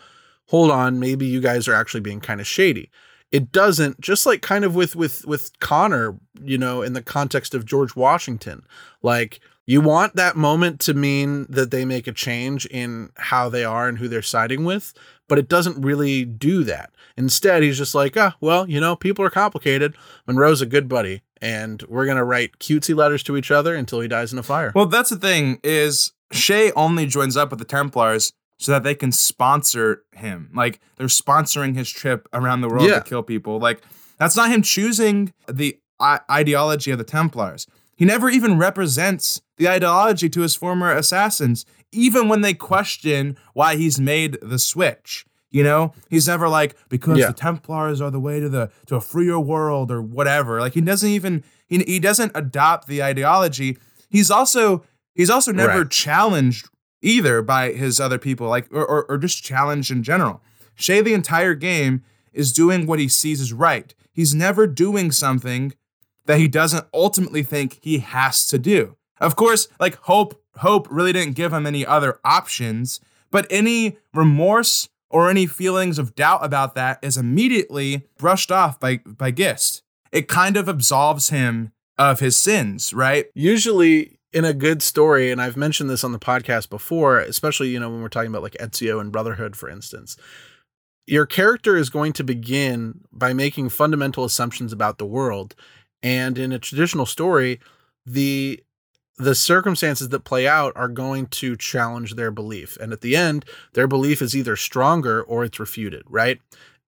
[0.53, 2.91] hold on, maybe you guys are actually being kind of shady.
[3.31, 7.55] It doesn't, just like kind of with with with Connor, you know, in the context
[7.55, 8.63] of George Washington,
[9.01, 13.65] like you want that moment to mean that they make a change in how they
[13.65, 14.93] are and who they're siding with,
[15.27, 16.91] but it doesn't really do that.
[17.17, 19.95] Instead, he's just like, ah, well, you know, people are complicated.
[20.27, 24.07] Monro's a good buddy, and we're gonna write cutesy letters to each other until he
[24.07, 24.71] dies in a fire.
[24.75, 28.33] Well, that's the thing is Shay only joins up with the Templars
[28.63, 30.49] so that they can sponsor him.
[30.53, 32.99] Like they're sponsoring his trip around the world Yeah.
[32.99, 33.59] to kill people.
[33.59, 33.81] Like
[34.17, 37.67] that's not him choosing the I- ideology of the Templars.
[37.95, 43.75] He never even represents the ideology to his former assassins, even when they question why
[43.75, 45.25] he's made the switch.
[45.51, 47.27] You know, he's never like because Yeah.
[47.27, 50.59] the Templars are the way to the to a freer world or whatever.
[50.61, 53.77] Like he doesn't even he, he doesn't adopt the ideology.
[54.09, 54.83] He's also
[55.13, 55.89] he's also never Right.
[55.91, 56.69] challenged
[57.03, 60.41] either by his other people, like or, or or just challenged in general.
[60.73, 63.93] Shay the entire game is doing what he sees as right.
[64.11, 65.73] He's never doing something
[66.25, 68.95] that he doesn't ultimately think he has to do.
[69.19, 72.99] Of course, like Hope Hope really didn't give him any other options,
[73.29, 78.97] but any remorse or any feelings of doubt about that is immediately brushed off by
[79.05, 79.83] by Gist.
[80.11, 83.27] It kind of absolves him of his sins, right?
[83.35, 87.79] usually in a good story, and I've mentioned this on the podcast before, especially you
[87.79, 90.17] know when we're talking about like Ezio and Brotherhood, for instance,
[91.05, 95.55] your character is going to begin by making fundamental assumptions about the world,
[96.01, 97.59] and in a traditional story,
[98.05, 98.61] the
[99.17, 103.45] the circumstances that play out are going to challenge their belief, and at the end,
[103.73, 106.41] their belief is either stronger or it's refuted, right?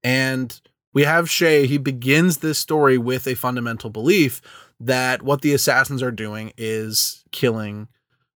[0.03, 0.59] And
[0.93, 1.67] we have Shay.
[1.67, 4.41] He begins this story with a fundamental belief
[4.79, 7.87] that what the assassins are doing is killing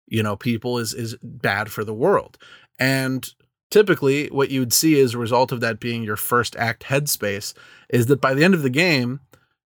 [0.07, 2.37] you know people is is bad for the world.
[2.79, 3.27] And
[3.69, 7.53] typically what you would see as a result of that being your first act headspace
[7.89, 9.19] is that by the end of the game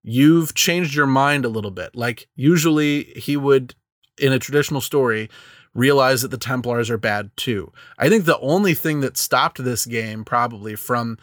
[0.03, 1.95] you've changed your mind a little bit.
[1.95, 3.75] Like usually he would
[4.19, 5.29] in a traditional story
[5.75, 9.87] realize that the templars are bad too i think the only thing that stopped this
[9.87, 11.19] game probably from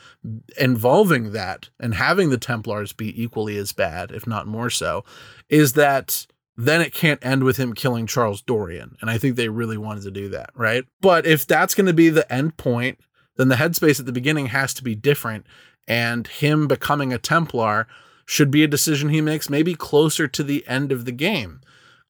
[0.58, 5.04] involving that and having the templars be equally as bad if not more so
[5.50, 6.26] is that
[6.58, 8.96] then it can't end with him killing Charles Dorian.
[9.02, 10.86] And I think they really wanted to do that, right?
[11.02, 13.00] But if that's going to be the end point,
[13.36, 15.46] then the headspace at the beginning has to be different.
[15.88, 17.88] And him becoming a Templar
[18.26, 21.62] should be a decision he makes maybe closer to the end of the game.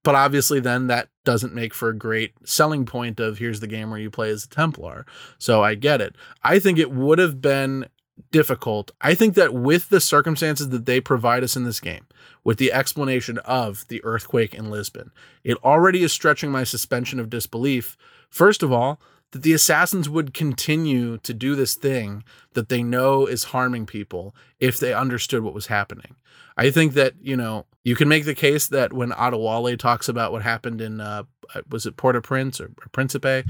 [0.06, 3.90] But obviously, then that doesn't make for a great selling point of here's the game
[3.90, 5.04] where you play as a Templar.
[5.40, 6.16] So I get it.
[6.44, 7.88] I think it would have been
[8.32, 8.92] difficult.
[9.02, 12.06] I think that with the circumstances that they provide us in this game,
[12.44, 15.12] with the explanation of the earthquake in Lisbon,
[15.44, 17.98] it already is stretching my suspension of disbelief.
[18.30, 19.02] First of all,
[19.32, 22.24] that the assassins would continue to do this thing
[22.54, 26.16] that they know is harming people if they understood what was happening.
[26.58, 30.32] I think that, you know, you can make the case that when Adewale talks about
[30.32, 31.24] what happened in, uh,
[31.70, 33.44] was it Port-au-Prince or, or Principe,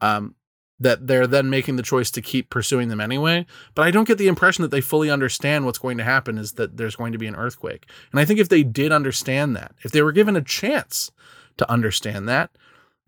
[0.00, 0.34] um,
[0.80, 3.46] that they're then making the choice to keep pursuing them anyway.
[3.74, 6.52] But I don't get the impression that they fully understand what's going to happen is
[6.52, 7.88] that there's going to be an earthquake.
[8.12, 11.10] And I think if they did understand that, if they were given a chance
[11.56, 12.50] to understand that,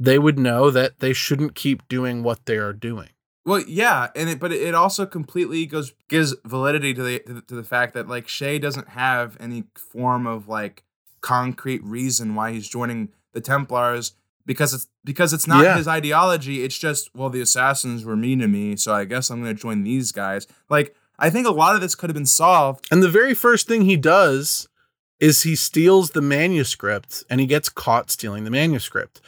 [0.00, 3.10] they would know that they shouldn't keep doing what they are doing.
[3.44, 7.40] Well, yeah, and it, but it also completely goes gives validity to the to the,
[7.42, 10.84] to the fact that like Shay doesn't have any form of like
[11.20, 14.12] concrete reason why he's joining the Templars
[14.46, 15.76] because it's because it's not Yeah.
[15.76, 16.64] his ideology.
[16.64, 19.60] It's just well, the assassins were mean to me, so I guess I'm going to
[19.60, 20.46] join these guys.
[20.68, 22.88] Like I think a lot of this could have been solved.
[22.90, 24.68] And the very first thing he does
[25.18, 29.20] is he steals the manuscript and he gets caught stealing the manuscript.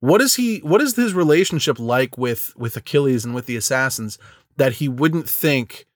[0.00, 4.18] What is he what is his relationship like with with Achilles and with the assassins
[4.56, 5.86] that he wouldn't think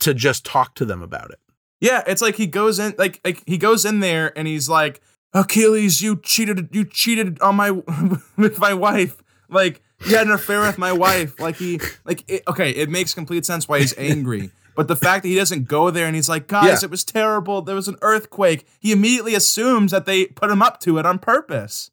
[0.00, 1.40] to just talk to them about it?
[1.80, 5.00] Yeah, it's like he goes in like like he goes in there and he's like,
[5.32, 7.70] Achilles, you cheated you cheated on my
[8.36, 9.22] with my wife.
[9.48, 11.38] Like he had an affair with my wife.
[11.40, 14.50] Like he like it, okay, it makes complete sense why he's angry.
[14.76, 16.86] But the fact that he doesn't go there and he's like, guys, Yeah.
[16.86, 17.62] it was terrible.
[17.62, 18.64] There was an earthquake.
[18.78, 21.90] He immediately assumes that they put him up to it on purpose.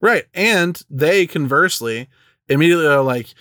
[0.00, 0.24] Right.
[0.34, 2.08] And they conversely
[2.48, 3.34] immediately are like,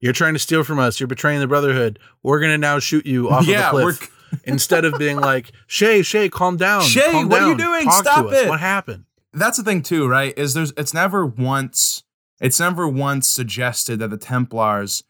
[0.00, 1.98] You're trying to steal from us, you're betraying the brotherhood.
[2.22, 4.14] We're gonna now shoot you off Yeah, of we're- cliff.
[4.44, 6.82] Instead of being like, Shay, Shay, calm down.
[6.82, 7.84] Shay, calm what are you doing?
[7.84, 9.04] Talk Stop it." What happened?
[9.32, 10.36] That's the thing too, right?
[10.36, 12.02] Is there's it's never once
[12.40, 15.02] it's never once suggested that the Templars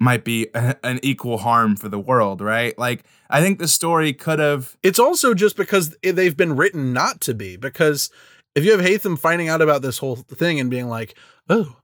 [0.00, 2.76] might be a, an equal harm for the world, right?
[2.76, 7.20] Like I think the story could have It's also just because they've been written not
[7.22, 7.56] to be.
[7.56, 8.10] Because
[8.56, 11.16] if you have Haytham finding out about this whole thing and being like,
[11.48, 11.76] "Oh,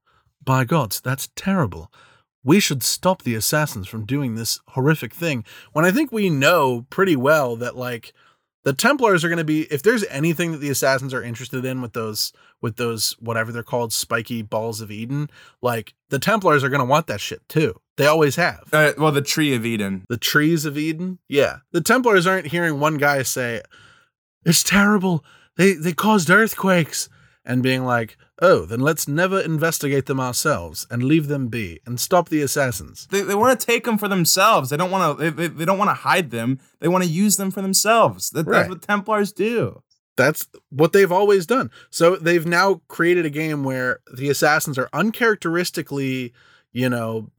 [0.44, 1.92] by gods, that's terrible.
[2.42, 5.44] We should stop the assassins from doing this horrific thing.
[5.72, 8.12] When I think we know pretty well that like
[8.64, 11.82] the Templars are going to be if there's anything that the assassins are interested in
[11.82, 16.68] with those with those whatever they're called spiky balls of Eden, like the Templars are
[16.68, 17.78] going to want that shit too.
[17.96, 18.68] They always have.
[18.72, 20.04] Uh, well, the Tree of Eden.
[20.08, 21.18] The trees of Eden?
[21.28, 21.58] Yeah.
[21.72, 23.62] The Templars aren't hearing one guy say,
[24.44, 25.24] It's terrible.
[25.56, 27.08] They they caused earthquakes
[27.44, 31.98] and being like, oh, then let's never investigate them ourselves and leave them be and
[31.98, 33.06] stop the assassins.
[33.10, 34.70] They, they want to take them for themselves.
[34.70, 35.24] They don't want to.
[35.24, 36.60] They, they, they don't want to hide them.
[36.80, 38.30] They want to use them for themselves.
[38.30, 38.58] That, Right.
[38.58, 39.82] That's what Templars do.
[40.16, 41.70] That's what they've always done.
[41.90, 46.34] So they've now created a game where the assassins are uncharacteristically,
[46.70, 47.30] you know,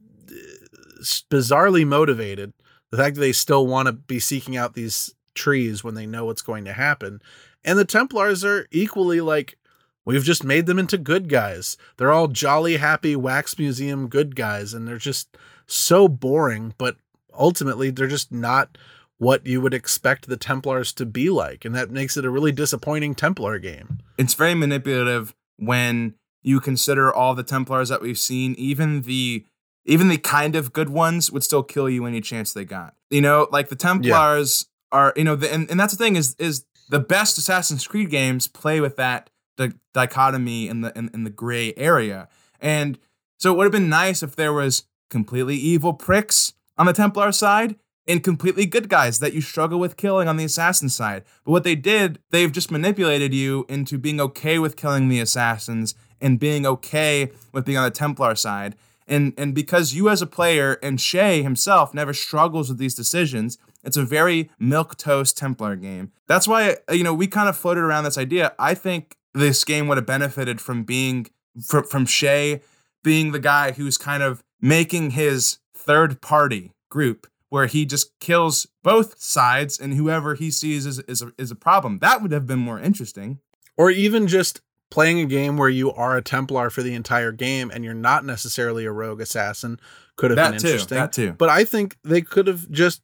[1.30, 2.52] bizarrely motivated.
[2.90, 6.24] The fact that they still want to be seeking out these trees when they know
[6.24, 7.20] what's going to happen.
[7.64, 9.56] And the Templars are equally like,
[10.04, 11.76] we've just made them into good guys.
[11.96, 15.36] They're all jolly, happy wax museum good guys, and they're just
[15.66, 16.96] so boring, but
[17.32, 18.76] ultimately they're just not
[19.18, 21.64] what you would expect the Templars to be like.
[21.64, 24.00] And that makes it a really disappointing Templar game.
[24.18, 28.54] It's very manipulative when you consider all the Templars that we've seen.
[28.58, 29.44] Even the
[29.86, 32.94] even the kind of good ones would still kill you any chance they got.
[33.10, 35.12] You know, like the Templars are.
[35.16, 38.46] You know, the, and and that's the thing is is the best Assassin's Creed games
[38.46, 42.28] play with that the dichotomy in the in, in the gray area.
[42.60, 42.98] And
[43.38, 47.32] so it would have been nice if there was completely evil pricks on the Templar
[47.32, 47.76] side
[48.06, 51.24] and completely good guys that you struggle with killing on the assassin side.
[51.44, 55.94] But what they did, they've just manipulated you into being okay with killing the assassins
[56.20, 58.76] and being okay with being on the Templar side.
[59.06, 63.58] And and because you as a player and Shay himself never struggles with these decisions,
[63.84, 66.12] it's a very milk toast Templar game.
[66.26, 68.54] That's why uh, you know we kind of floated around this idea.
[68.58, 71.26] I think this game would have benefited from being
[71.62, 72.60] from, from Shay
[73.02, 78.66] being the guy who's kind of making his third party group where he just kills
[78.82, 81.98] both sides and whoever he sees is, is, a, is a problem.
[82.00, 83.38] That would have been more interesting.
[83.76, 84.60] Or even just
[84.90, 88.24] playing a game where you are a Templar for the entire game and you're not
[88.24, 89.78] necessarily a rogue assassin
[90.16, 90.98] could have That been too, interesting.
[90.98, 91.32] that too.
[91.32, 93.02] But I think they could have just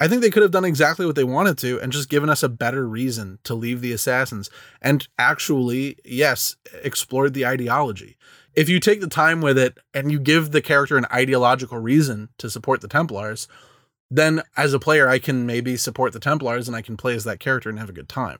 [0.00, 2.42] I think they could have done exactly what they wanted to and just given us
[2.42, 4.48] a better reason to leave the assassins
[4.80, 8.16] and actually, yes, explored the ideology.
[8.54, 12.30] If you take the time with it and you give the character an ideological reason
[12.38, 13.46] to support the Templars,
[14.10, 17.24] then as a player, I can maybe support the Templars and I can play as
[17.24, 18.38] that character and have a good time.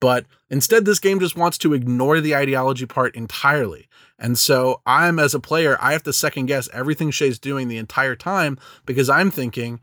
[0.00, 3.88] But instead, this game just wants to ignore the ideology part entirely.
[4.18, 7.78] And so I'm, as a player, I have to second guess everything Shay's doing the
[7.78, 9.80] entire time because I'm thinking,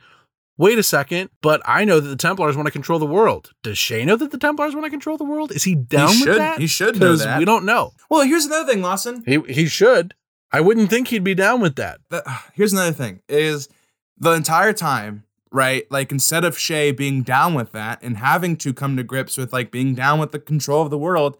[0.57, 3.51] wait a second, but I know that the Templars want to control the world.
[3.63, 5.51] Does Shay know that the Templars want to control the world?
[5.51, 6.59] Is he down should- with that?
[6.59, 7.39] he should know 'Cause that.
[7.39, 7.93] We don't know.
[8.09, 9.23] Well, here's another thing, Lawson.
[9.25, 10.13] He he should.
[10.51, 11.99] I wouldn't think he'd be down with that.
[12.09, 12.23] The-
[12.53, 13.67] here's another thing is
[14.17, 15.85] the entire time, right?
[15.89, 19.51] Like instead of Shay being down with that and having to come to grips with
[19.51, 21.37] like being down with the control of the world,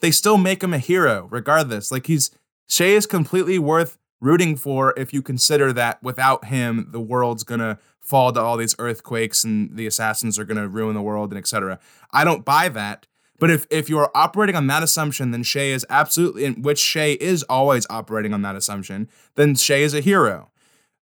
[0.00, 1.92] they still make him a hero regardless.
[1.92, 2.30] Like he's
[2.66, 7.78] Shay is completely worth rooting for if you consider that without him the world's gonna
[8.00, 11.78] fall to all these earthquakes and the assassins are gonna ruin the world and etc.
[12.12, 13.06] I don't buy that.
[13.38, 17.14] But if if you're operating on that assumption, then Shay is absolutely, in which Shay
[17.14, 20.50] is always operating on that assumption, then Shay is a hero.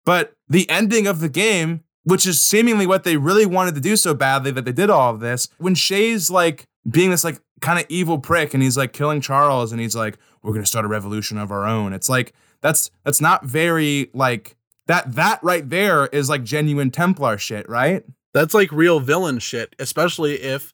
[0.05, 3.97] But the ending of the game, which is seemingly what they really wanted to do
[3.97, 7.79] so badly that they did all of this, when Shay's like being this like kind
[7.79, 10.89] of evil prick and he's like killing Charles and he's like, we're gonna start a
[10.89, 11.93] revolution of our own.
[11.93, 17.39] It's like that's that's not very like that that right there is like genuine Templar
[17.39, 18.05] shit, right?
[18.35, 20.73] That's like real villain shit, especially if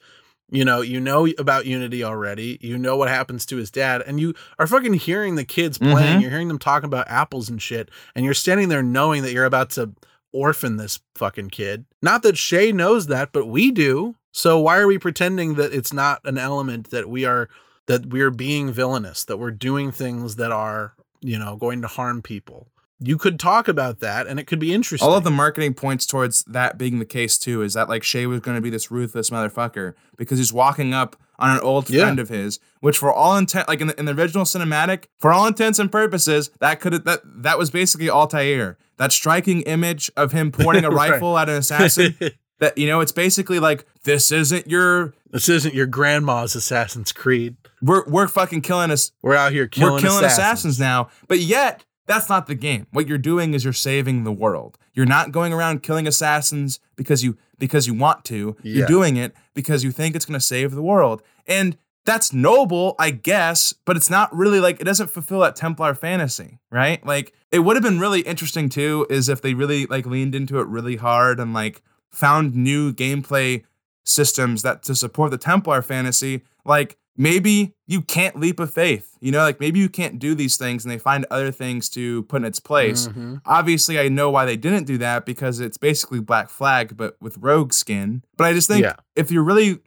[0.51, 2.59] you know you know about Unity already.
[2.61, 6.19] You know what happens to his dad, and you are fucking hearing the kids playing.
[6.19, 6.21] Mhm.
[6.23, 9.45] You're hearing them talking about apples and shit, and you're standing there knowing that you're
[9.45, 9.93] about to
[10.33, 11.85] orphan this fucking kid.
[12.03, 14.15] Not that Shay knows that, but we do.
[14.33, 17.49] So why are we pretending that it's not an element that we are
[17.87, 22.21] that we're being villainous, that we're doing things that are you know going to harm
[22.23, 22.69] people?
[23.05, 25.09] You could talk about that, and it could be interesting.
[25.09, 27.63] All of the marketing points towards that being the case too.
[27.63, 31.17] Is that like Shay was going to be this ruthless motherfucker because he's walking up
[31.39, 32.03] on an old Yeah.
[32.05, 35.33] friend of his, which for all intent, like in the, in the original cinematic, for
[35.33, 38.79] all intents and purposes, that could that that was basically Altair.
[38.99, 41.11] That striking image of him pointing a Right.
[41.13, 42.15] rifle at an assassin.
[42.61, 45.13] that you know, it's basically like this isn't your.
[45.33, 47.57] This isn't your grandma's Assassin's Creed.
[47.83, 49.13] We're we're fucking killing us.
[49.23, 50.79] We're out here killing, we're killing assassins.
[50.79, 50.81] assassins.
[50.81, 51.85] now, but yet.
[52.05, 52.89] That's not the game.
[52.91, 54.77] What you're doing is you're saving the world.
[54.93, 58.57] You're not going around killing assassins because you because you want to.
[58.63, 58.79] Yeah.
[58.79, 61.23] You're doing it because you think it's going to save the world.
[61.47, 65.95] And that's noble, I guess, but it's not really like it doesn't fulfill that Templar
[65.95, 67.05] fantasy, right?
[67.07, 70.59] Like it would have been really interesting too, is if they really like leaned into
[70.59, 73.63] it really hard and like found new gameplay
[74.05, 76.43] systems that to support the Templar fantasy.
[76.65, 80.57] Like maybe you can't leap of faith, you know, like maybe you can't do these
[80.57, 83.09] things and they find other things to put in its place.
[83.09, 83.41] Mhm.
[83.45, 87.37] Obviously, I know why they didn't do that because it's basically Black Flag, but with
[87.39, 88.23] rogue skin.
[88.37, 88.95] But I just think Yeah.
[89.15, 89.81] if you're really,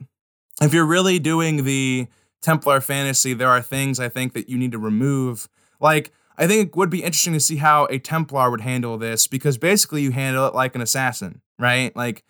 [0.62, 2.06] if you're really doing the
[2.42, 5.48] Templar fantasy, there are things I think that you need to remove.
[5.80, 9.26] Like, I think it would be interesting to see how a Templar would handle this
[9.26, 11.94] because basically you handle it like an assassin, right?
[11.96, 12.22] Like,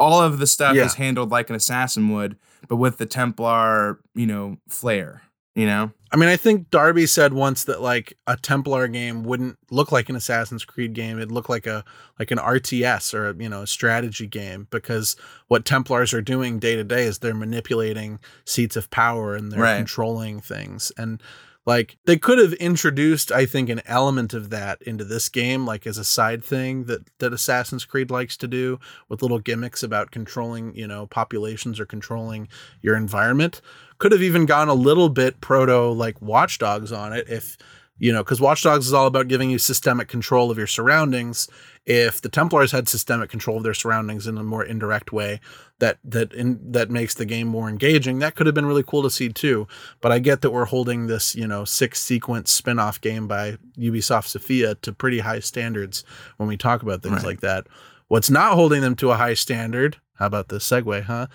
[0.00, 0.86] all of the stuff Yeah.
[0.86, 2.36] is handled like an assassin would,
[2.68, 5.22] but with the Templar, you know, flair,
[5.54, 5.92] you know?
[6.12, 10.08] I mean, I think Darby said once that like a Templar game wouldn't look like
[10.08, 11.18] an Assassin's Creed game.
[11.18, 11.84] It'd look like a
[12.18, 15.14] like an RTS or a, you know a strategy game because
[15.46, 19.60] what Templars are doing day to day is they're manipulating seats of power and they're
[19.60, 19.76] Right.
[19.76, 20.90] controlling things.
[20.96, 21.22] And
[21.66, 25.86] like they could have introduced, I think, an element of that into this game, like
[25.86, 30.10] as a side thing that that Assassin's Creed likes to do with little gimmicks about
[30.10, 32.48] controlling, you know, populations or controlling
[32.80, 33.60] your environment.
[33.98, 37.58] Could have even gone a little bit proto like watchdogs on it if
[38.00, 41.48] you know because watchdogs is all about giving you systemic control of your surroundings.
[41.86, 45.40] If the Templars had systemic control of their surroundings in a more indirect way
[45.78, 49.02] that that in, that makes the game more engaging, that could have been really cool
[49.02, 49.66] to see too.
[50.00, 54.26] But I get that we're holding this you know six sequence spin-off game by Ubisoft
[54.26, 56.04] Sofia to pretty high standards
[56.36, 57.24] when we talk about things Right.
[57.26, 57.66] like that.
[58.08, 59.98] What's not holding them to a high standard?
[60.14, 61.28] How about this segue, huh?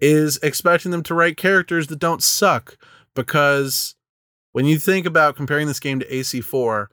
[0.00, 2.76] is expecting them to write characters that don't suck
[3.14, 3.94] because
[4.52, 6.86] when you think about comparing this game to AC4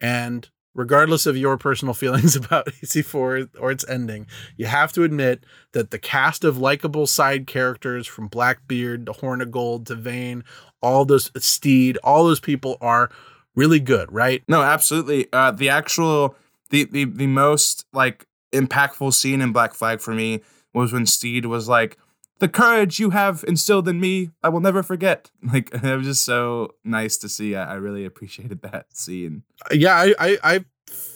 [0.00, 5.44] and regardless of your personal feelings about AC4 or its ending, you have to admit
[5.72, 10.44] that the cast of likable side characters from Blackbeard to Hornigold to Vane,
[10.82, 13.10] all those Stede, all those people are
[13.54, 14.42] really good, right?
[14.48, 15.28] No, absolutely.
[15.32, 16.36] Uh, the actual
[16.70, 20.40] the, the the most like impactful scene in Black Flag for me
[20.72, 21.96] was when Stede was like,
[22.44, 26.24] "The courage you have instilled in me, I will never forget." Like it was just
[26.24, 27.54] so nice to see.
[27.56, 29.42] I, I really appreciated that scene.
[29.72, 30.64] yeah, I, I I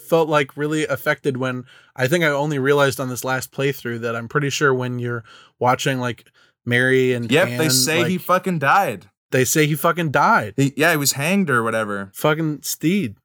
[0.08, 1.64] felt like really affected when
[1.94, 5.22] I think I only realized on this last playthrough that I'm pretty sure when you're
[5.58, 6.24] watching like
[6.64, 9.06] Mary and Yep, they say he fucking died.
[9.30, 10.54] they say he fucking died.
[10.56, 12.10] He, yeah, he was hanged or whatever.
[12.14, 13.16] Fucking Stede.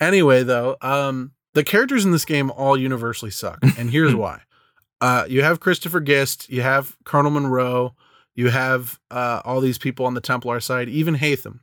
[0.00, 4.42] Anyway, though, um, the characters in this game all universally suck, and here's why.
[5.00, 7.94] Uh, you have Christopher Gist, you have Colonel Monro,
[8.34, 11.60] you have uh, all these people on the Templar side, even Haytham.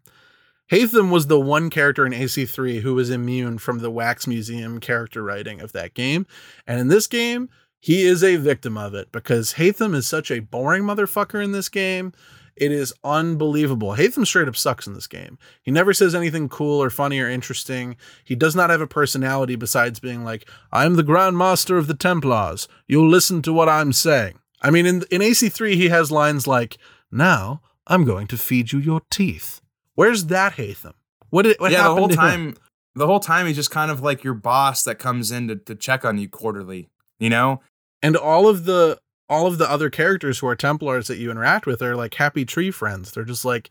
[0.72, 5.22] Haytham was the one character in AC3 who was immune from the Wax Museum character
[5.22, 6.26] writing of that game.
[6.66, 10.40] And in this game, he is a victim of it because Haytham is such a
[10.40, 12.14] boring motherfucker in this game.
[12.56, 13.96] It is unbelievable.
[13.96, 15.38] Haytham straight up sucks in this game.
[15.62, 17.98] He never says anything cool or funny or interesting.
[18.24, 21.94] He does not have a personality besides being like, I'm the Grand Master of the
[21.94, 22.70] Templars.
[22.88, 24.40] You'll listen to what I'm saying.
[24.62, 26.78] I mean, in, in AC3, he has lines like,
[27.12, 29.62] Now I'm going to feed you your teeth.
[29.96, 30.94] Where's that Haytham?
[31.30, 32.20] What did what yeah, the whole to him?
[32.20, 32.56] time,
[32.96, 35.76] the whole time he's just kind of like your boss that comes in to, to
[35.76, 36.90] check on you quarterly.
[37.20, 37.62] You know,
[38.02, 39.00] and all of the
[39.30, 42.46] all of the other characters who are templars that you interact with are like happy
[42.46, 43.12] tree friends.
[43.12, 43.70] They're just like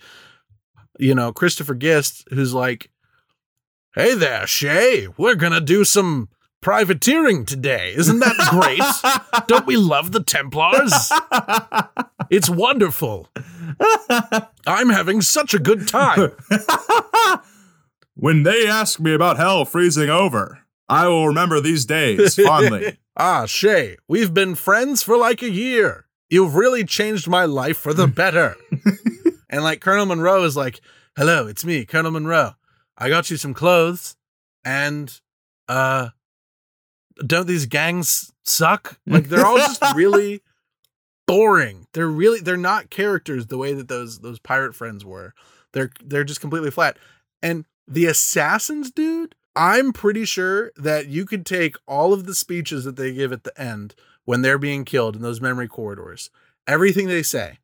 [0.98, 2.90] you know christopher gist who's like
[3.94, 5.09] hey there shay.
[5.16, 6.28] We're gonna do some
[6.61, 7.92] privateering today.
[7.96, 9.46] Isn't that great?
[9.48, 11.12] Don't we love the templars?
[12.30, 13.28] It's wonderful.
[14.66, 16.32] I'm having such a good time.
[18.16, 22.98] When they ask me about hell freezing over, I will remember these days fondly.
[23.16, 27.94] ah shay we've been friends for like a year you've really changed my life for
[27.94, 28.56] the better
[29.54, 30.80] And like Colonel Monro is like,
[31.16, 32.56] "Hello, it's me, Colonel Monro.
[32.98, 34.16] I got you some clothes,
[34.64, 35.20] and
[35.68, 36.08] uh,
[37.24, 38.98] don't these gangs suck?
[39.06, 40.42] Like they're all just really
[41.28, 41.86] boring.
[41.92, 45.34] They're really they're not characters the way that those those pirate friends were.
[45.72, 46.96] They're they're just completely flat.
[47.40, 52.84] And the assassins, dude, I'm pretty sure that you could take all of the speeches
[52.84, 53.94] that they give at the end
[54.24, 56.30] when they're being killed in those memory corridors,
[56.66, 57.59] everything they say,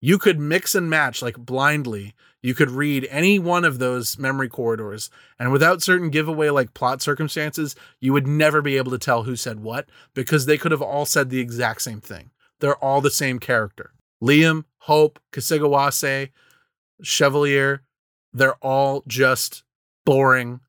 [0.00, 2.14] you could mix and match like blindly.
[2.42, 7.02] You could read any one of those memory corridors, and without certain giveaway like plot
[7.02, 10.82] circumstances, you would never be able to tell who said what because they could have
[10.82, 12.30] all said the exact same thing.
[12.60, 13.92] They're all the same character.
[14.22, 16.30] Liam, Hope, Kesegowaase,
[17.02, 17.82] Chevalier,
[18.32, 19.64] they're all just
[20.04, 20.60] boring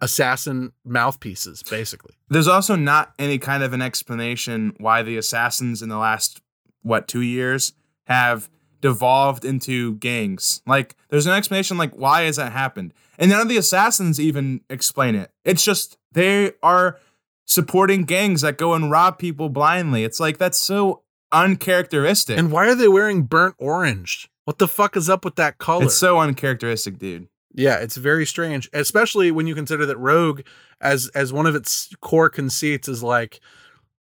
[0.00, 2.14] assassin mouthpieces, basically.
[2.28, 6.40] There's also not any kind of an explanation why the assassins in the last
[6.82, 7.72] what two years
[8.04, 8.48] have
[8.80, 10.62] devolved into gangs.
[10.66, 12.94] Like there's no explanation like why has that happened.
[13.18, 15.32] And none of the assassins even explain it.
[15.44, 16.98] It's just they are
[17.46, 20.04] supporting gangs that go and rob people blindly.
[20.04, 22.38] It's like that's so uncharacteristic.
[22.38, 24.28] And why are they wearing burnt orange?
[24.44, 25.84] What the fuck is up with that color?
[25.86, 27.28] it's so uncharacteristic, dude.
[27.56, 30.42] Yeah, it's very strange, especially when you consider that Rogue,
[30.80, 33.40] as as one of its core conceits, is like,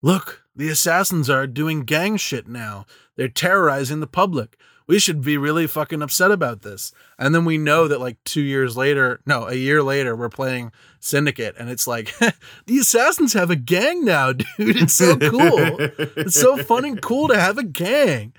[0.02, 2.86] look, the assassins are doing gang shit now.
[3.18, 4.58] They're terrorizing the public.
[4.88, 6.94] We should be really fucking upset about this.
[7.18, 10.72] And then we know that like two years later, no, a year later, we're playing
[11.02, 12.18] Syndicate, and it's like
[12.66, 14.48] the assassins have a gang now, dude.
[14.58, 15.78] It's so cool.
[16.16, 18.34] it's so fun and cool to have a gang.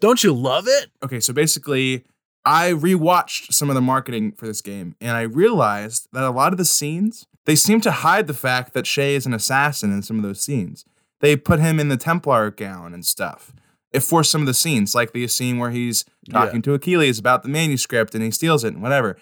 [0.00, 0.90] Don't you love it?
[1.04, 2.04] okay, so basically,
[2.44, 6.52] I rewatched some of the marketing for this game, and I realized that a lot
[6.52, 10.02] of the scenes they seem to hide the fact that Shay is an assassin in
[10.02, 10.84] some of those scenes.
[11.20, 13.52] They put him in the Templar gown and stuff.
[13.92, 17.42] If for some of the scenes, like the scene where he's talking to Achilles about
[17.42, 19.16] the manuscript and he steals it and whatever,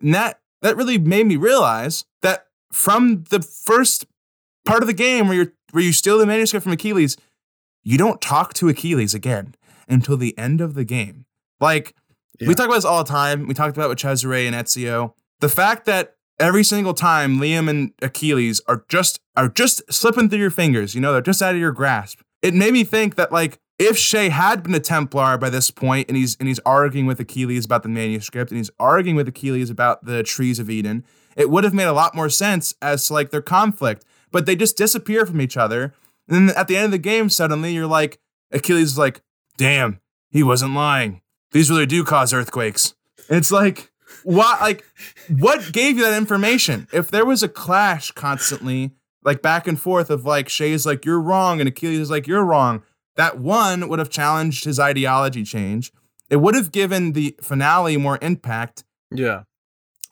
[0.00, 4.06] and that that really made me realize that from the first
[4.64, 7.18] part of the game where you where you steal the manuscript from Achilles,
[7.82, 9.54] you don't talk to Achilles again
[9.86, 11.26] until the end of the game.
[11.60, 11.94] Like
[12.40, 12.48] Yeah.
[12.48, 13.46] we talk about this all the time.
[13.46, 15.14] We talked about it with Cesare and Ezio.
[15.40, 20.40] The fact that every single time Liam and Achilles are just are just slipping through
[20.40, 22.20] your fingers, you know, they're just out of your grasp.
[22.42, 26.08] It made me think that like if Shay had been a Templar by this point
[26.08, 29.70] and he's and he's arguing with Achilles about the manuscript and he's arguing with Achilles
[29.70, 31.04] about the trees of Eden,
[31.36, 34.04] it would have made a lot more sense as to like their conflict.
[34.30, 35.94] But they just disappear from each other.
[36.28, 38.18] And then at the end of the game, suddenly you're like,
[38.50, 39.20] Achilles is like,
[39.58, 41.20] damn, he wasn't lying.
[41.54, 42.94] These really do cause earthquakes.
[43.28, 43.92] It's like,
[44.24, 44.84] what like
[45.28, 46.88] what gave you that information?
[46.92, 48.90] If there was a clash constantly,
[49.22, 52.44] like back and forth of like Shay's like, you're wrong, and Achilles is like, you're
[52.44, 52.82] wrong,
[53.14, 55.92] that one would have challenged his ideology change.
[56.28, 58.82] It would have given the finale more impact.
[59.12, 59.44] Yeah.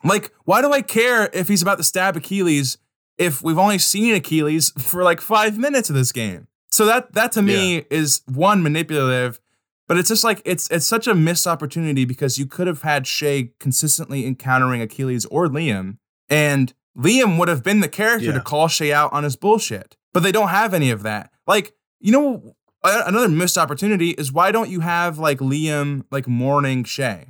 [0.01, 2.77] Like, why do I care if he's about to stab Achilles
[3.17, 6.47] if we've only seen Achilles for like five minutes of this game?
[6.71, 9.41] So that that to me is one manipulative,
[9.87, 13.05] but it's just like it's it's such a missed opportunity because you could have had
[13.07, 15.97] Shay consistently encountering Achilles or Liam,
[16.29, 18.33] and Liam would have been the character Yeah.
[18.33, 19.95] to call Shay out on his bullshit.
[20.13, 21.31] But they don't have any of that.
[21.47, 22.53] Like, you know,
[22.83, 27.29] another missed opportunity is why don't you have like Liam like mourning Shay?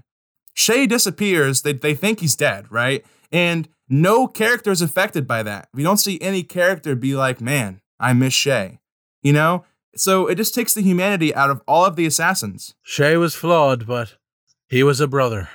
[0.54, 1.62] Shay disappears.
[1.62, 3.06] They, they think he's dead, right?
[3.32, 5.70] And no character is affected by that.
[5.74, 8.80] We don't see any character be like, man, I miss Shay.
[9.22, 9.64] You know?
[9.96, 12.74] So it just takes the humanity out of all of the assassins.
[12.82, 14.16] Shay was flawed, but
[14.70, 15.50] he was a brother.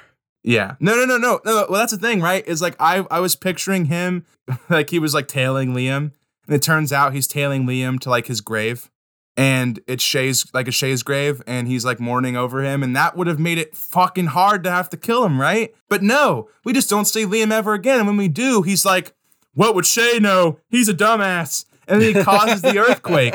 [0.44, 0.76] Yeah.
[0.80, 1.66] No, no, no, no, no.
[1.68, 2.46] Well, that's the thing, right?
[2.46, 4.24] Is like I I was picturing him
[4.70, 6.12] like he was like tailing Liam.
[6.46, 8.90] And it turns out he's tailing Liam to like his grave.
[9.36, 13.16] And it's Shay's like a Shay's grave, and he's like mourning over him, and that
[13.16, 15.72] would have made it fucking hard to have to kill him, right?
[15.88, 17.98] But no, we just don't see Liam ever again.
[17.98, 19.14] And when we do, he's like,
[19.54, 20.58] What would Shay know?
[20.70, 21.66] He's a dumbass.
[21.88, 23.34] And then he causes the earthquake.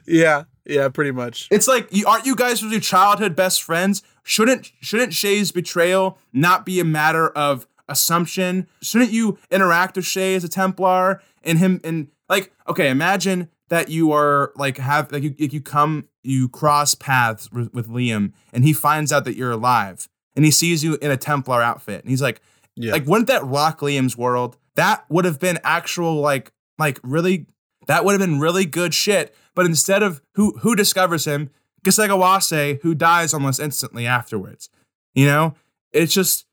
[0.06, 1.48] yeah, yeah, pretty much.
[1.50, 4.02] It's like, aren't you guys your childhood best friends?
[4.22, 8.68] Shouldn't shouldn't Shay's betrayal not be a matter of assumption?
[8.82, 13.88] Shouldn't you interact with Shay as a Templar and him and like, okay, imagine that
[13.88, 18.32] you are like have like you like you come you cross paths with, with Liam
[18.52, 22.02] and he finds out that you're alive and he sees you in a Templar outfit
[22.02, 22.42] and he's like,
[22.78, 22.92] Yeah.
[22.92, 24.56] like wouldn't that rock Liam's world?
[24.76, 27.46] That would have been actual like like really
[27.86, 29.34] that would have been really good shit.
[29.54, 31.50] But instead of who who discovers him,
[31.84, 34.68] Kesegowaase, who dies almost instantly afterwards.
[35.14, 35.54] You know?
[35.92, 36.46] It's just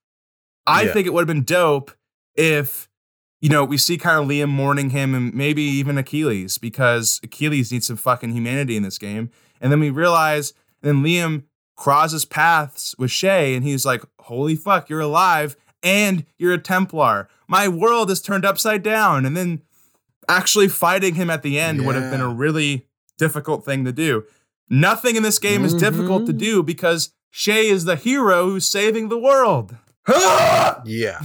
[0.65, 0.93] I Yeah.
[0.93, 1.91] think it would have been dope
[2.35, 2.89] if
[3.41, 7.71] you know, we see kind of Liam mourning him and maybe even Achilles because Achilles
[7.71, 9.29] needs some fucking humanity in this game.
[9.61, 11.43] And then we realize, then Liam
[11.75, 15.55] crosses paths with Shay and he's like, holy fuck, you're alive
[15.85, 17.29] and you're a Templar.
[17.47, 19.25] My world is turned upside down.
[19.25, 19.61] And then
[20.27, 24.25] actually fighting him at the end would have been a really difficult thing to do.
[24.69, 26.39] Nothing in this game is difficult to Mhm.
[26.39, 29.75] do because Shay is the hero who's saving the world.
[30.85, 31.21] Yeah.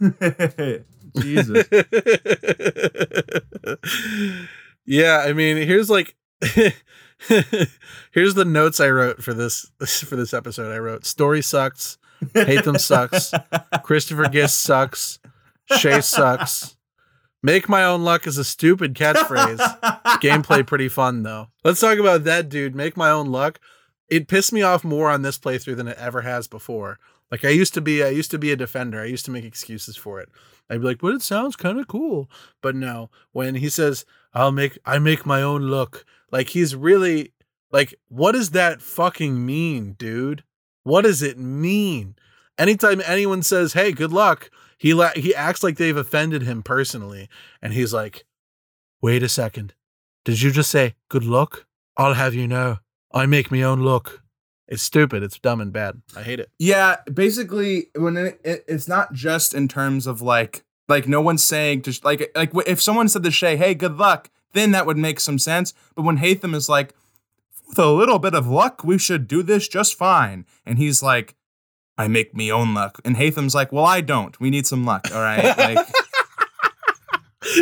[1.20, 1.66] Jesus.
[4.86, 6.14] yeah, I mean, here's like
[8.12, 9.66] here's the notes I wrote for this
[10.06, 10.72] for this episode.
[10.72, 11.98] I wrote story sucks,
[12.34, 13.32] Haytham sucks,
[13.82, 15.18] Christopher Gist sucks,
[15.78, 16.76] Shay sucks.
[17.42, 19.58] Make my own luck is a stupid catchphrase.
[20.20, 21.48] Gameplay pretty fun though.
[21.64, 22.74] Let's talk about that dude.
[22.74, 23.58] Make my own luck.
[24.10, 26.98] it pissed me off more on this playthrough than it ever has before.
[27.30, 29.00] Like I used to be, I used to be a defender.
[29.00, 30.28] I used to make excuses for it.
[30.68, 32.28] I'd be like, "But it sounds kind of cool."
[32.60, 34.04] But no, when he says,
[34.34, 37.32] "I'll make, I make my own look," like he's really
[37.72, 40.42] like, what does that fucking mean, dude?
[40.82, 42.16] What does it mean?
[42.58, 47.28] Anytime anyone says, "Hey, good luck," he la- he acts like they've offended him personally,
[47.62, 48.24] and he's like,
[49.00, 49.74] "Wait a second,
[50.24, 51.66] did you just say good luck?"
[51.96, 52.78] I'll have you know,
[53.12, 54.22] I make my own luck.
[54.68, 55.22] It's stupid.
[55.22, 56.00] It's dumb and bad.
[56.16, 56.50] I hate it.
[56.58, 61.44] Yeah, basically, when it, it, it's not just in terms of like like no one's
[61.44, 64.96] saying just like like if someone said to Shay, "Hey, good luck," then that would
[64.96, 65.74] make some sense.
[65.94, 66.94] But when Haytham is like,
[67.70, 71.36] "With a little bit of luck, we should do this just fine," and he's like,
[71.96, 74.38] "I make me own luck," and Haytham's like, "Well, I don't.
[74.40, 75.86] We need some luck, all right." Like,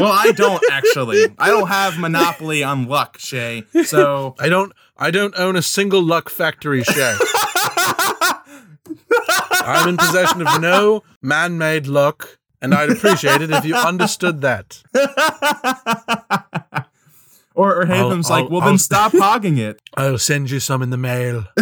[0.01, 1.27] well, I don't actually.
[1.39, 3.65] I don't have monopoly on luck, Shay.
[3.85, 4.73] So I don't.
[4.97, 7.17] I don't own a single luck factory Shay.
[9.61, 14.83] I'm in possession of no man-made luck, and I'd appreciate it if you understood that.
[17.59, 19.81] Or, or I'll- Haytham's like, I'll- well, I'll- then stop hogging it.
[19.97, 21.45] I'll send you some in the mail.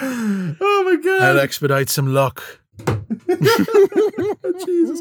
[0.00, 1.22] oh my god!
[1.22, 2.42] I'll expedite some luck.
[4.66, 5.00] Jesus!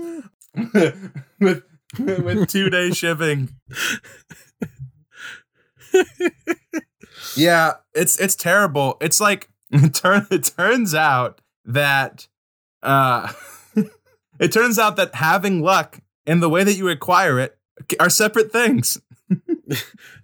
[1.39, 1.63] with
[1.99, 3.49] with two day shipping.
[7.35, 8.97] yeah, it's it's terrible.
[9.01, 12.27] It's like it, turn, it turns out that
[12.83, 13.31] uh
[14.39, 17.57] it turns out that having luck and the way that you acquire it
[17.99, 18.99] are separate things.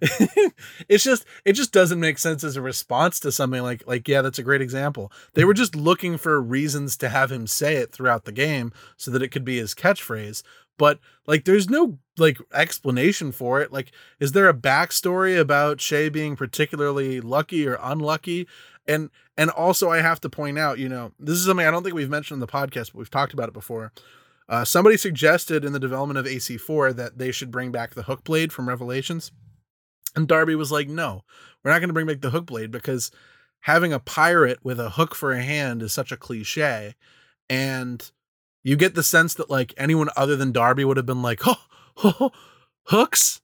[0.88, 4.20] it's just it just doesn't make sense as a response to something like like yeah
[4.20, 5.10] that's a great example.
[5.34, 9.10] They were just looking for reasons to have him say it throughout the game so
[9.10, 10.42] that it could be his catchphrase.
[10.76, 13.72] But like there's no like explanation for it.
[13.72, 18.46] Like is there a backstory about shay being particularly lucky or unlucky?
[18.86, 21.84] And and also i have to point out you know this is something i don't
[21.84, 23.92] think we've mentioned in the podcast but we've talked about it before
[24.48, 28.24] uh, somebody suggested in the development of AC4 that they should bring back the hook
[28.24, 29.30] blade from Revelations.
[30.16, 31.22] And Darby was like, no,
[31.62, 33.10] we're not going to bring back the hook blade because
[33.60, 36.94] having a pirate with a hook for a hand is such a cliche.
[37.50, 38.10] And
[38.62, 41.62] you get the sense that like anyone other than Darby would have been like, oh,
[42.02, 42.30] oh,
[42.84, 43.40] hooks?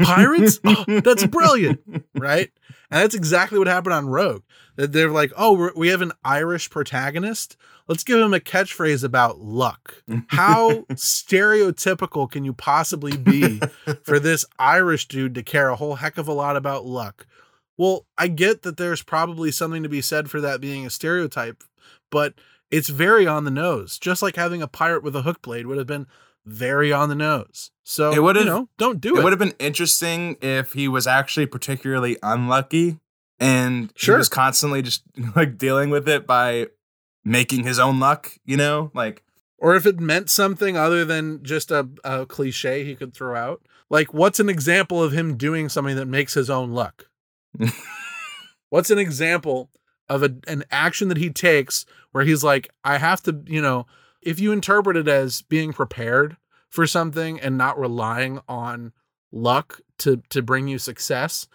[0.00, 0.60] Pirates?
[0.64, 1.80] Oh, that's brilliant.
[2.14, 2.50] Right.
[2.90, 4.42] And that's exactly what happened on Rogue.
[4.76, 7.56] They're like, oh, we have an Irish protagonist.
[7.86, 10.02] Let's give him a catchphrase about luck.
[10.28, 13.60] How stereotypical can you possibly be
[14.02, 17.26] for this Irish dude to care a whole heck of a lot about luck?
[17.76, 21.62] Well, I get that there's probably something to be said for that being a stereotype,
[22.10, 22.34] but
[22.70, 23.98] it's very on the nose.
[23.98, 26.06] Just like having a pirate with a hook blade would have been
[26.48, 27.70] very on the nose.
[27.84, 29.24] So, It would've- you know, don't do it it.
[29.24, 32.98] would have been interesting if he was actually particularly unlucky
[33.40, 34.16] and Sure.
[34.16, 35.02] he was constantly just
[35.36, 36.66] like dealing with it by
[37.24, 38.90] making his own luck, you know?
[38.94, 39.22] Like
[39.58, 43.62] or if it meant something other than just a, a cliche he could throw out.
[43.90, 47.06] Like, what's an example of him doing something that makes his own luck?
[48.70, 49.70] what's an example
[50.08, 53.86] of a, an action that he takes where he's like, I have to, you know,
[54.22, 56.36] if you interpret it as being prepared
[56.68, 58.92] for something and not relying on
[59.32, 61.46] luck to to bring you success,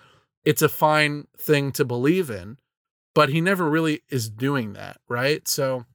[0.43, 2.57] it's a fine thing to believe in.
[3.15, 5.47] But he never really is doing that, right?
[5.47, 5.85] So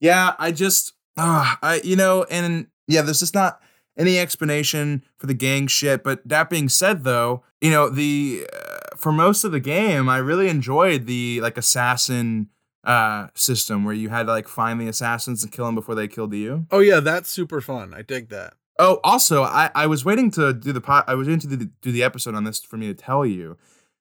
[0.00, 3.60] Yeah, I just, uh, I you know, and yeah, there's just not
[3.96, 6.02] any explanation for the gang shit.
[6.02, 10.18] But that being said, though, you know, the uh, for most of the game, I
[10.18, 12.48] really enjoyed the like assassin
[12.86, 16.08] uh system where you had to like find the assassins and kill them before they
[16.08, 16.66] killed you.
[16.70, 17.94] Oh yeah, that's super fun.
[17.94, 18.54] I dig that.
[18.78, 21.04] Oh, also, I I was waiting to do the pot.
[21.06, 23.24] I was waiting to do the, do the episode on this for me to tell
[23.24, 23.56] you.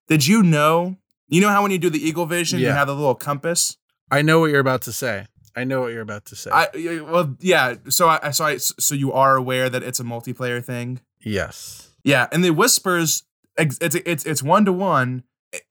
[0.08, 0.98] Did you know?
[1.30, 3.78] You know how when you do the eagle vision, you have the little compass.
[4.12, 5.28] I know what you're about to say.
[5.56, 6.52] I know what you're about to say.
[6.52, 6.68] I
[7.02, 7.76] well, yeah.
[7.90, 11.02] So I so I so you are aware that it's a multiplayer thing.
[11.24, 11.90] yes.
[12.06, 13.24] Yeah, and the whispers,
[13.58, 15.24] it's it's it's one to one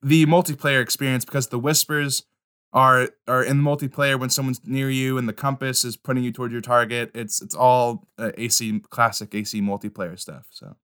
[0.02, 2.24] the multiplayer experience because the whispers
[2.72, 6.32] are are in the multiplayer when someone's near you and the compass is pointing you
[6.32, 7.10] toward your target.
[7.14, 10.46] It's it's all uh, AC classic AC multiplayer stuff.
[10.50, 10.76] So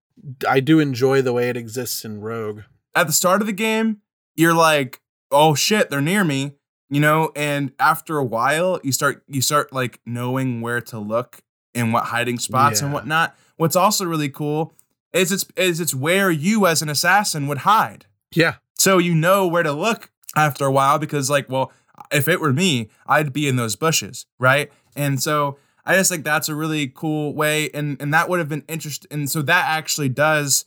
[0.48, 2.62] I do enjoy the way it exists in Rogue.
[2.94, 3.98] at the start of the game,
[4.36, 6.56] you're like, oh shit, they're near me,
[6.90, 11.42] you know, and after a while, you start you start like knowing where to look
[11.74, 12.94] and what hiding spots and Yeah.
[12.94, 13.36] whatnot.
[13.56, 14.74] What's also really cool
[15.12, 18.04] is it's is it's where you as an assassin would hide.
[18.34, 18.56] Yeah.
[18.76, 21.72] So you know where to look after a while because like, well,
[22.10, 24.70] if it were me, I'd be in those bushes, right?
[24.96, 28.48] And so I just think that's a really cool way and and that would have
[28.48, 30.66] been interesting and so that actually does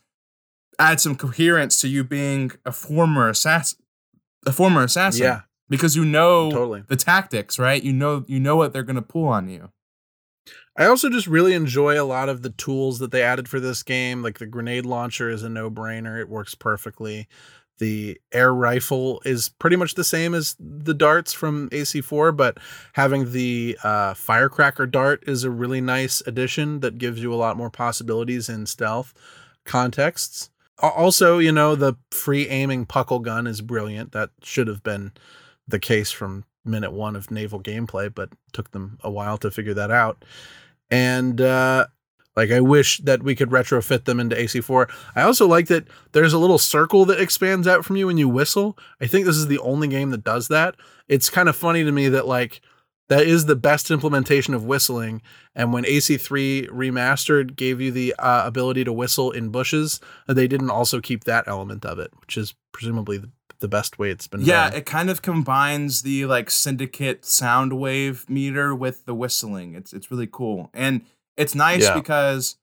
[0.79, 3.79] add some coherence to you being a former assassin,
[4.45, 5.23] a former assassin.
[5.23, 6.83] Yeah, because you know totally.
[6.87, 7.81] the tactics, right?
[7.81, 9.69] You know you know what they're going to pull on you.
[10.77, 13.83] I also just really enjoy a lot of the tools that they added for this
[13.83, 14.23] game.
[14.23, 17.27] Like the grenade launcher is a no brainer, it works perfectly.
[17.81, 22.59] The air rifle is pretty much the same as the darts from AC4, but
[22.93, 27.57] having the uh, firecracker dart is a really nice addition that gives you a lot
[27.57, 29.15] more possibilities in stealth
[29.65, 30.51] contexts.
[30.77, 34.11] Also, you know, the free aiming puckle gun is brilliant.
[34.11, 35.11] That should have been
[35.67, 39.73] the case from minute one of naval gameplay, but took them a while to figure
[39.73, 40.23] that out.
[40.91, 41.87] And uh,
[42.35, 44.89] like, I wish that we could retrofit them into AC4.
[45.15, 48.29] I also like that there's a little circle that expands out from you when you
[48.29, 48.77] whistle.
[49.01, 50.75] I think this is the only game that does that.
[51.07, 52.61] It's kind of funny to me that like
[53.09, 55.21] that is the best implementation of whistling.
[55.53, 60.69] And when AC3 remastered gave you the uh, ability to whistle in bushes, they didn't
[60.69, 63.29] also keep that element of it, which is presumably the,
[63.59, 64.77] the best way it's been Yeah, done.
[64.79, 69.75] it kind of combines the like syndicate sound wave meter with the whistling.
[69.75, 70.69] It's it's really cool.
[70.73, 71.01] And
[71.41, 71.93] it's nice Yeah.
[71.95, 72.57] because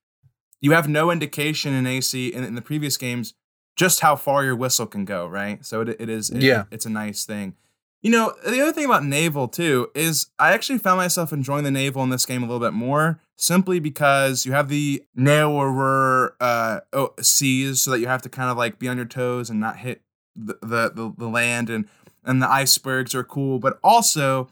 [0.60, 3.34] you have no indication in AC in, in the previous games
[3.76, 5.64] just how far your whistle can go, right?
[5.64, 6.64] So it, it is it- Yeah.
[6.70, 7.54] it's a nice thing.
[8.02, 11.70] You know, the other thing about naval too is I actually found myself enjoying the
[11.70, 16.80] naval in this game a little bit more simply because you have the narrower uh
[16.92, 19.60] oh, seas so that you have to kind of like be on your toes and
[19.60, 20.02] not hit
[20.36, 21.86] the the, the, the land and
[22.24, 24.48] and the icebergs are cool but also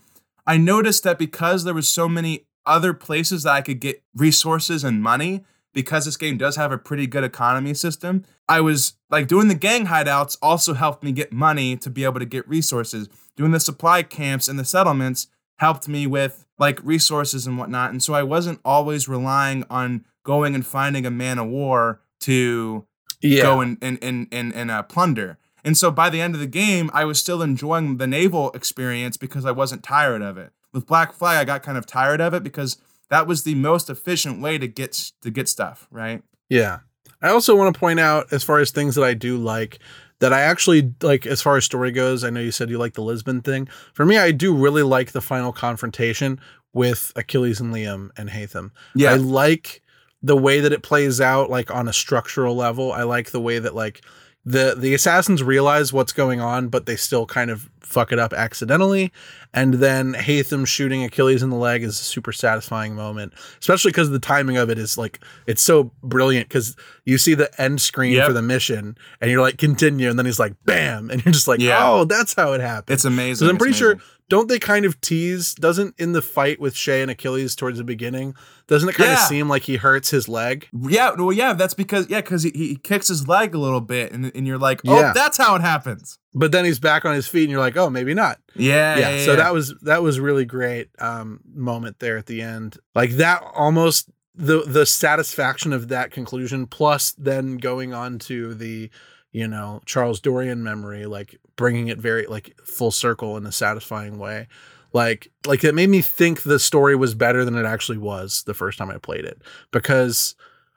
[0.46, 4.84] i noticed that because there was so many other places that i could get resources
[4.84, 9.26] and money because this game does have a pretty good economy system i was like
[9.28, 13.08] doing the gang hideouts also helped me get money to be able to get resources
[13.36, 18.02] doing the supply camps and the settlements helped me with like resources and whatnot and
[18.02, 22.86] so i wasn't always relying on going and finding a man of war to
[23.22, 23.42] yeah.
[23.42, 25.38] go and and and and, and uh, plunder.
[25.64, 29.16] And so by the end of the game, I was still enjoying the naval experience
[29.16, 30.52] because I wasn't tired of it.
[30.76, 32.76] With Black Flag, I got kind of tired of it because
[33.08, 36.22] that was the most efficient way to get to get stuff, right?
[36.50, 36.80] Yeah.
[37.22, 39.78] I also want to point out, as far as things that I do like,
[40.18, 42.92] that I actually like, as far as story goes, I know you said you like
[42.92, 43.68] the Lisbon thing.
[43.94, 46.38] For me, I do really like the final confrontation
[46.74, 48.70] with Achilles and Liam and Haytham.
[48.94, 49.12] Yeah.
[49.12, 49.82] I like
[50.22, 52.92] the way that it plays out, like on a structural level.
[52.92, 54.04] I like the way that, like,
[54.46, 58.32] the the assassins realize what's going on, but they still kind of fuck it up
[58.32, 59.12] accidentally.
[59.52, 64.10] And then Haytham shooting Achilles in the leg is a super satisfying moment, especially because
[64.10, 66.48] the timing of it is like it's so brilliant.
[66.48, 68.26] Because you see the end screen Yep.
[68.28, 71.48] for the mission, and you're like continue, and then he's like bam, and you're just
[71.48, 71.78] like Yeah.
[71.80, 72.94] oh, that's how it happened.
[72.94, 73.48] it's amazing.
[73.48, 74.08] I'm It's pretty sure, amazing.
[74.28, 75.54] Don't they kind of tease?
[75.54, 78.34] Doesn't in the fight with Shay and Achilles towards the beginning,
[78.66, 80.68] doesn't it kind of seem like he hurts his leg?
[80.72, 84.12] Yeah, well, yeah, that's because yeah, because he, he kicks his leg a little bit,
[84.12, 85.12] and, and you're like, oh, Yeah.
[85.12, 86.18] that's how it happens.
[86.34, 88.40] But then he's back on his feet, and you're like, oh, maybe not.
[88.54, 89.10] Yeah, Yeah.
[89.16, 89.24] yeah.
[89.24, 89.36] so yeah.
[89.36, 92.78] that was that was really great um, moment there at the end.
[92.94, 98.90] Like that almost the the satisfaction of that conclusion, plus then going on to the
[99.32, 104.18] you know Charles Dorian memory, like bringing it very like full circle in a satisfying
[104.18, 104.48] way.
[104.92, 108.54] Like like it made me think the story was better than it actually was the
[108.54, 110.34] first time I played it because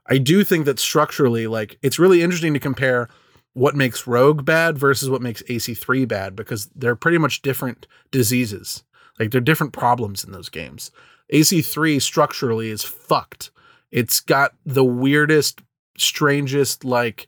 [0.07, 3.09] I do think that structurally, like it's really interesting to compare
[3.53, 8.83] what makes Rogue bad versus what makes AC3 bad because they're pretty much different diseases.
[9.19, 10.91] Like they're different problems in those games.
[11.33, 13.51] AC3 structurally is fucked.
[13.91, 15.61] It's got the weirdest,
[15.97, 17.27] strangest, like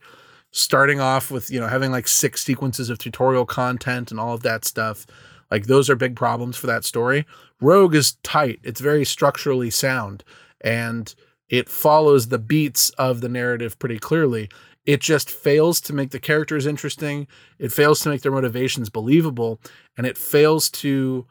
[0.52, 4.42] starting off with, you know, having like six sequences of tutorial content and all of
[4.42, 5.06] that stuff.
[5.50, 7.26] Like those are big problems for that story.
[7.60, 8.60] Rogue is tight.
[8.62, 10.24] It's very structurally sound
[10.62, 11.14] and
[11.48, 14.48] it follows the beats of the narrative pretty clearly.
[14.86, 17.28] It just fails to make the characters interesting.
[17.58, 19.60] It fails to make their motivations believable,
[19.96, 21.26] and it fails to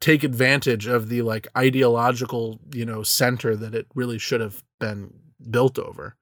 [0.00, 5.12] take advantage of the like ideological, you know, center that it really should have been
[5.50, 6.16] built over.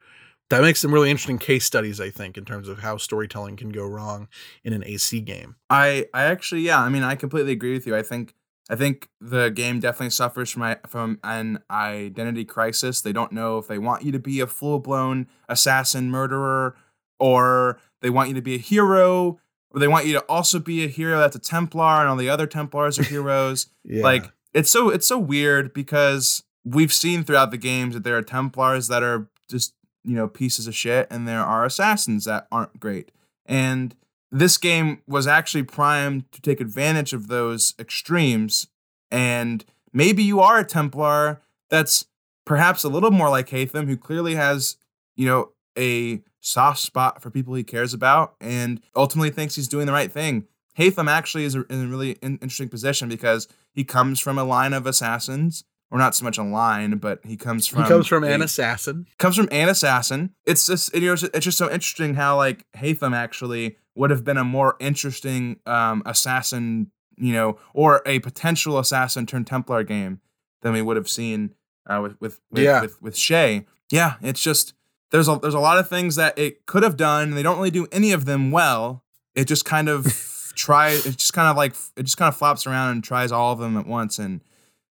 [0.50, 3.70] That makes some really interesting case studies, I think, in terms of how storytelling can
[3.70, 4.28] go wrong
[4.62, 5.56] in an AC game.
[5.70, 7.96] I I actually yeah, I mean I completely agree with you.
[7.96, 8.34] I think
[8.68, 13.00] I think the game definitely suffers from a- from an identity crisis.
[13.00, 16.74] They don't know if they want you to be a full-blown assassin murderer
[17.18, 19.38] or they want you to be a hero
[19.70, 22.28] or they want you to also be a hero that's a Templar and all the
[22.30, 23.66] other Templars are heroes.
[23.86, 24.02] Yeah.
[24.02, 28.22] Like it's so it's so weird because we've seen throughout the games that there are
[28.22, 29.74] Templars that are just
[30.04, 33.10] you know pieces of shit, and there are assassins that aren't great.
[33.46, 33.94] And
[34.30, 38.66] this game was actually primed to take advantage of those extremes.
[39.10, 41.40] And maybe you are a Templar
[41.70, 42.06] that's
[42.44, 44.76] perhaps a little more like Haytham, who clearly has
[45.16, 49.86] you know a soft spot for people he cares about and ultimately thinks he's doing
[49.86, 50.46] the right thing.
[50.78, 54.86] Haytham actually is in a really interesting position because he comes from a line of
[54.86, 55.64] assassins,
[55.94, 58.42] or not so much a line, but he comes from he comes from a- an
[58.42, 59.06] assassin.
[59.18, 60.30] comes from an assassin.
[60.44, 64.36] It's just you know it's just so interesting how like Haytham actually would have been
[64.36, 70.20] a more interesting um, assassin, you know, or a potential assassin turned Templar game
[70.62, 71.54] than we would have seen
[71.86, 72.80] uh, with with with, Yeah.
[72.80, 73.64] with with Shay.
[73.90, 74.74] Yeah, it's just
[75.12, 77.28] there's a there's a lot of things that it could have done.
[77.28, 79.04] and They don't really do any of them well.
[79.36, 80.06] It just kind of
[80.56, 80.88] try.
[80.90, 83.60] It just kind of like it just kind of flops around and tries all of
[83.60, 84.18] them at once.
[84.18, 84.40] And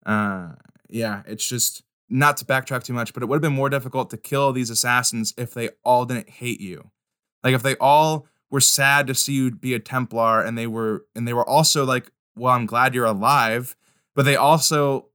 [0.05, 0.49] uh,
[0.89, 4.09] yeah, it's just not to backtrack too much, but it would have been more difficult
[4.09, 6.89] to kill these assassins if they all didn't hate you.
[7.43, 11.05] Like if they all were sad to see you be a Templar and they were
[11.15, 13.75] and they were also like, well, I'm glad you're alive,
[14.15, 15.05] but they also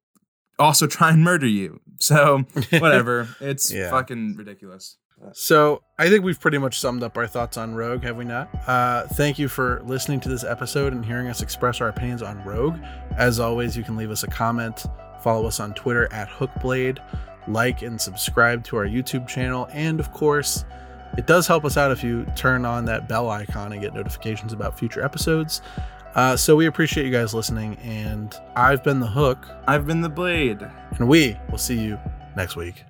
[0.58, 1.80] also try and murder you.
[1.98, 2.38] So
[2.78, 3.28] whatever.
[3.40, 3.90] it's Yeah.
[3.90, 4.96] fucking ridiculous.
[5.32, 8.50] So I think we've pretty much summed up our thoughts on Rogue, have we not?
[8.68, 12.44] Uh, thank you for listening to this episode and hearing us express our opinions on
[12.44, 12.76] Rogue.
[13.16, 14.84] As always, you can leave us a comment,
[15.24, 16.98] follow us on Twitter at Hookblade,
[17.48, 20.64] like and subscribe to our YouTube channel, and of course,
[21.18, 24.52] it does help us out if you turn on that bell icon and get notifications
[24.52, 25.62] about future episodes.
[26.14, 30.08] Uh, so we appreciate you guys listening, and I've been the Hook, I've been the
[30.08, 30.60] blade.
[30.98, 31.98] and we will see you
[32.36, 32.84] next week.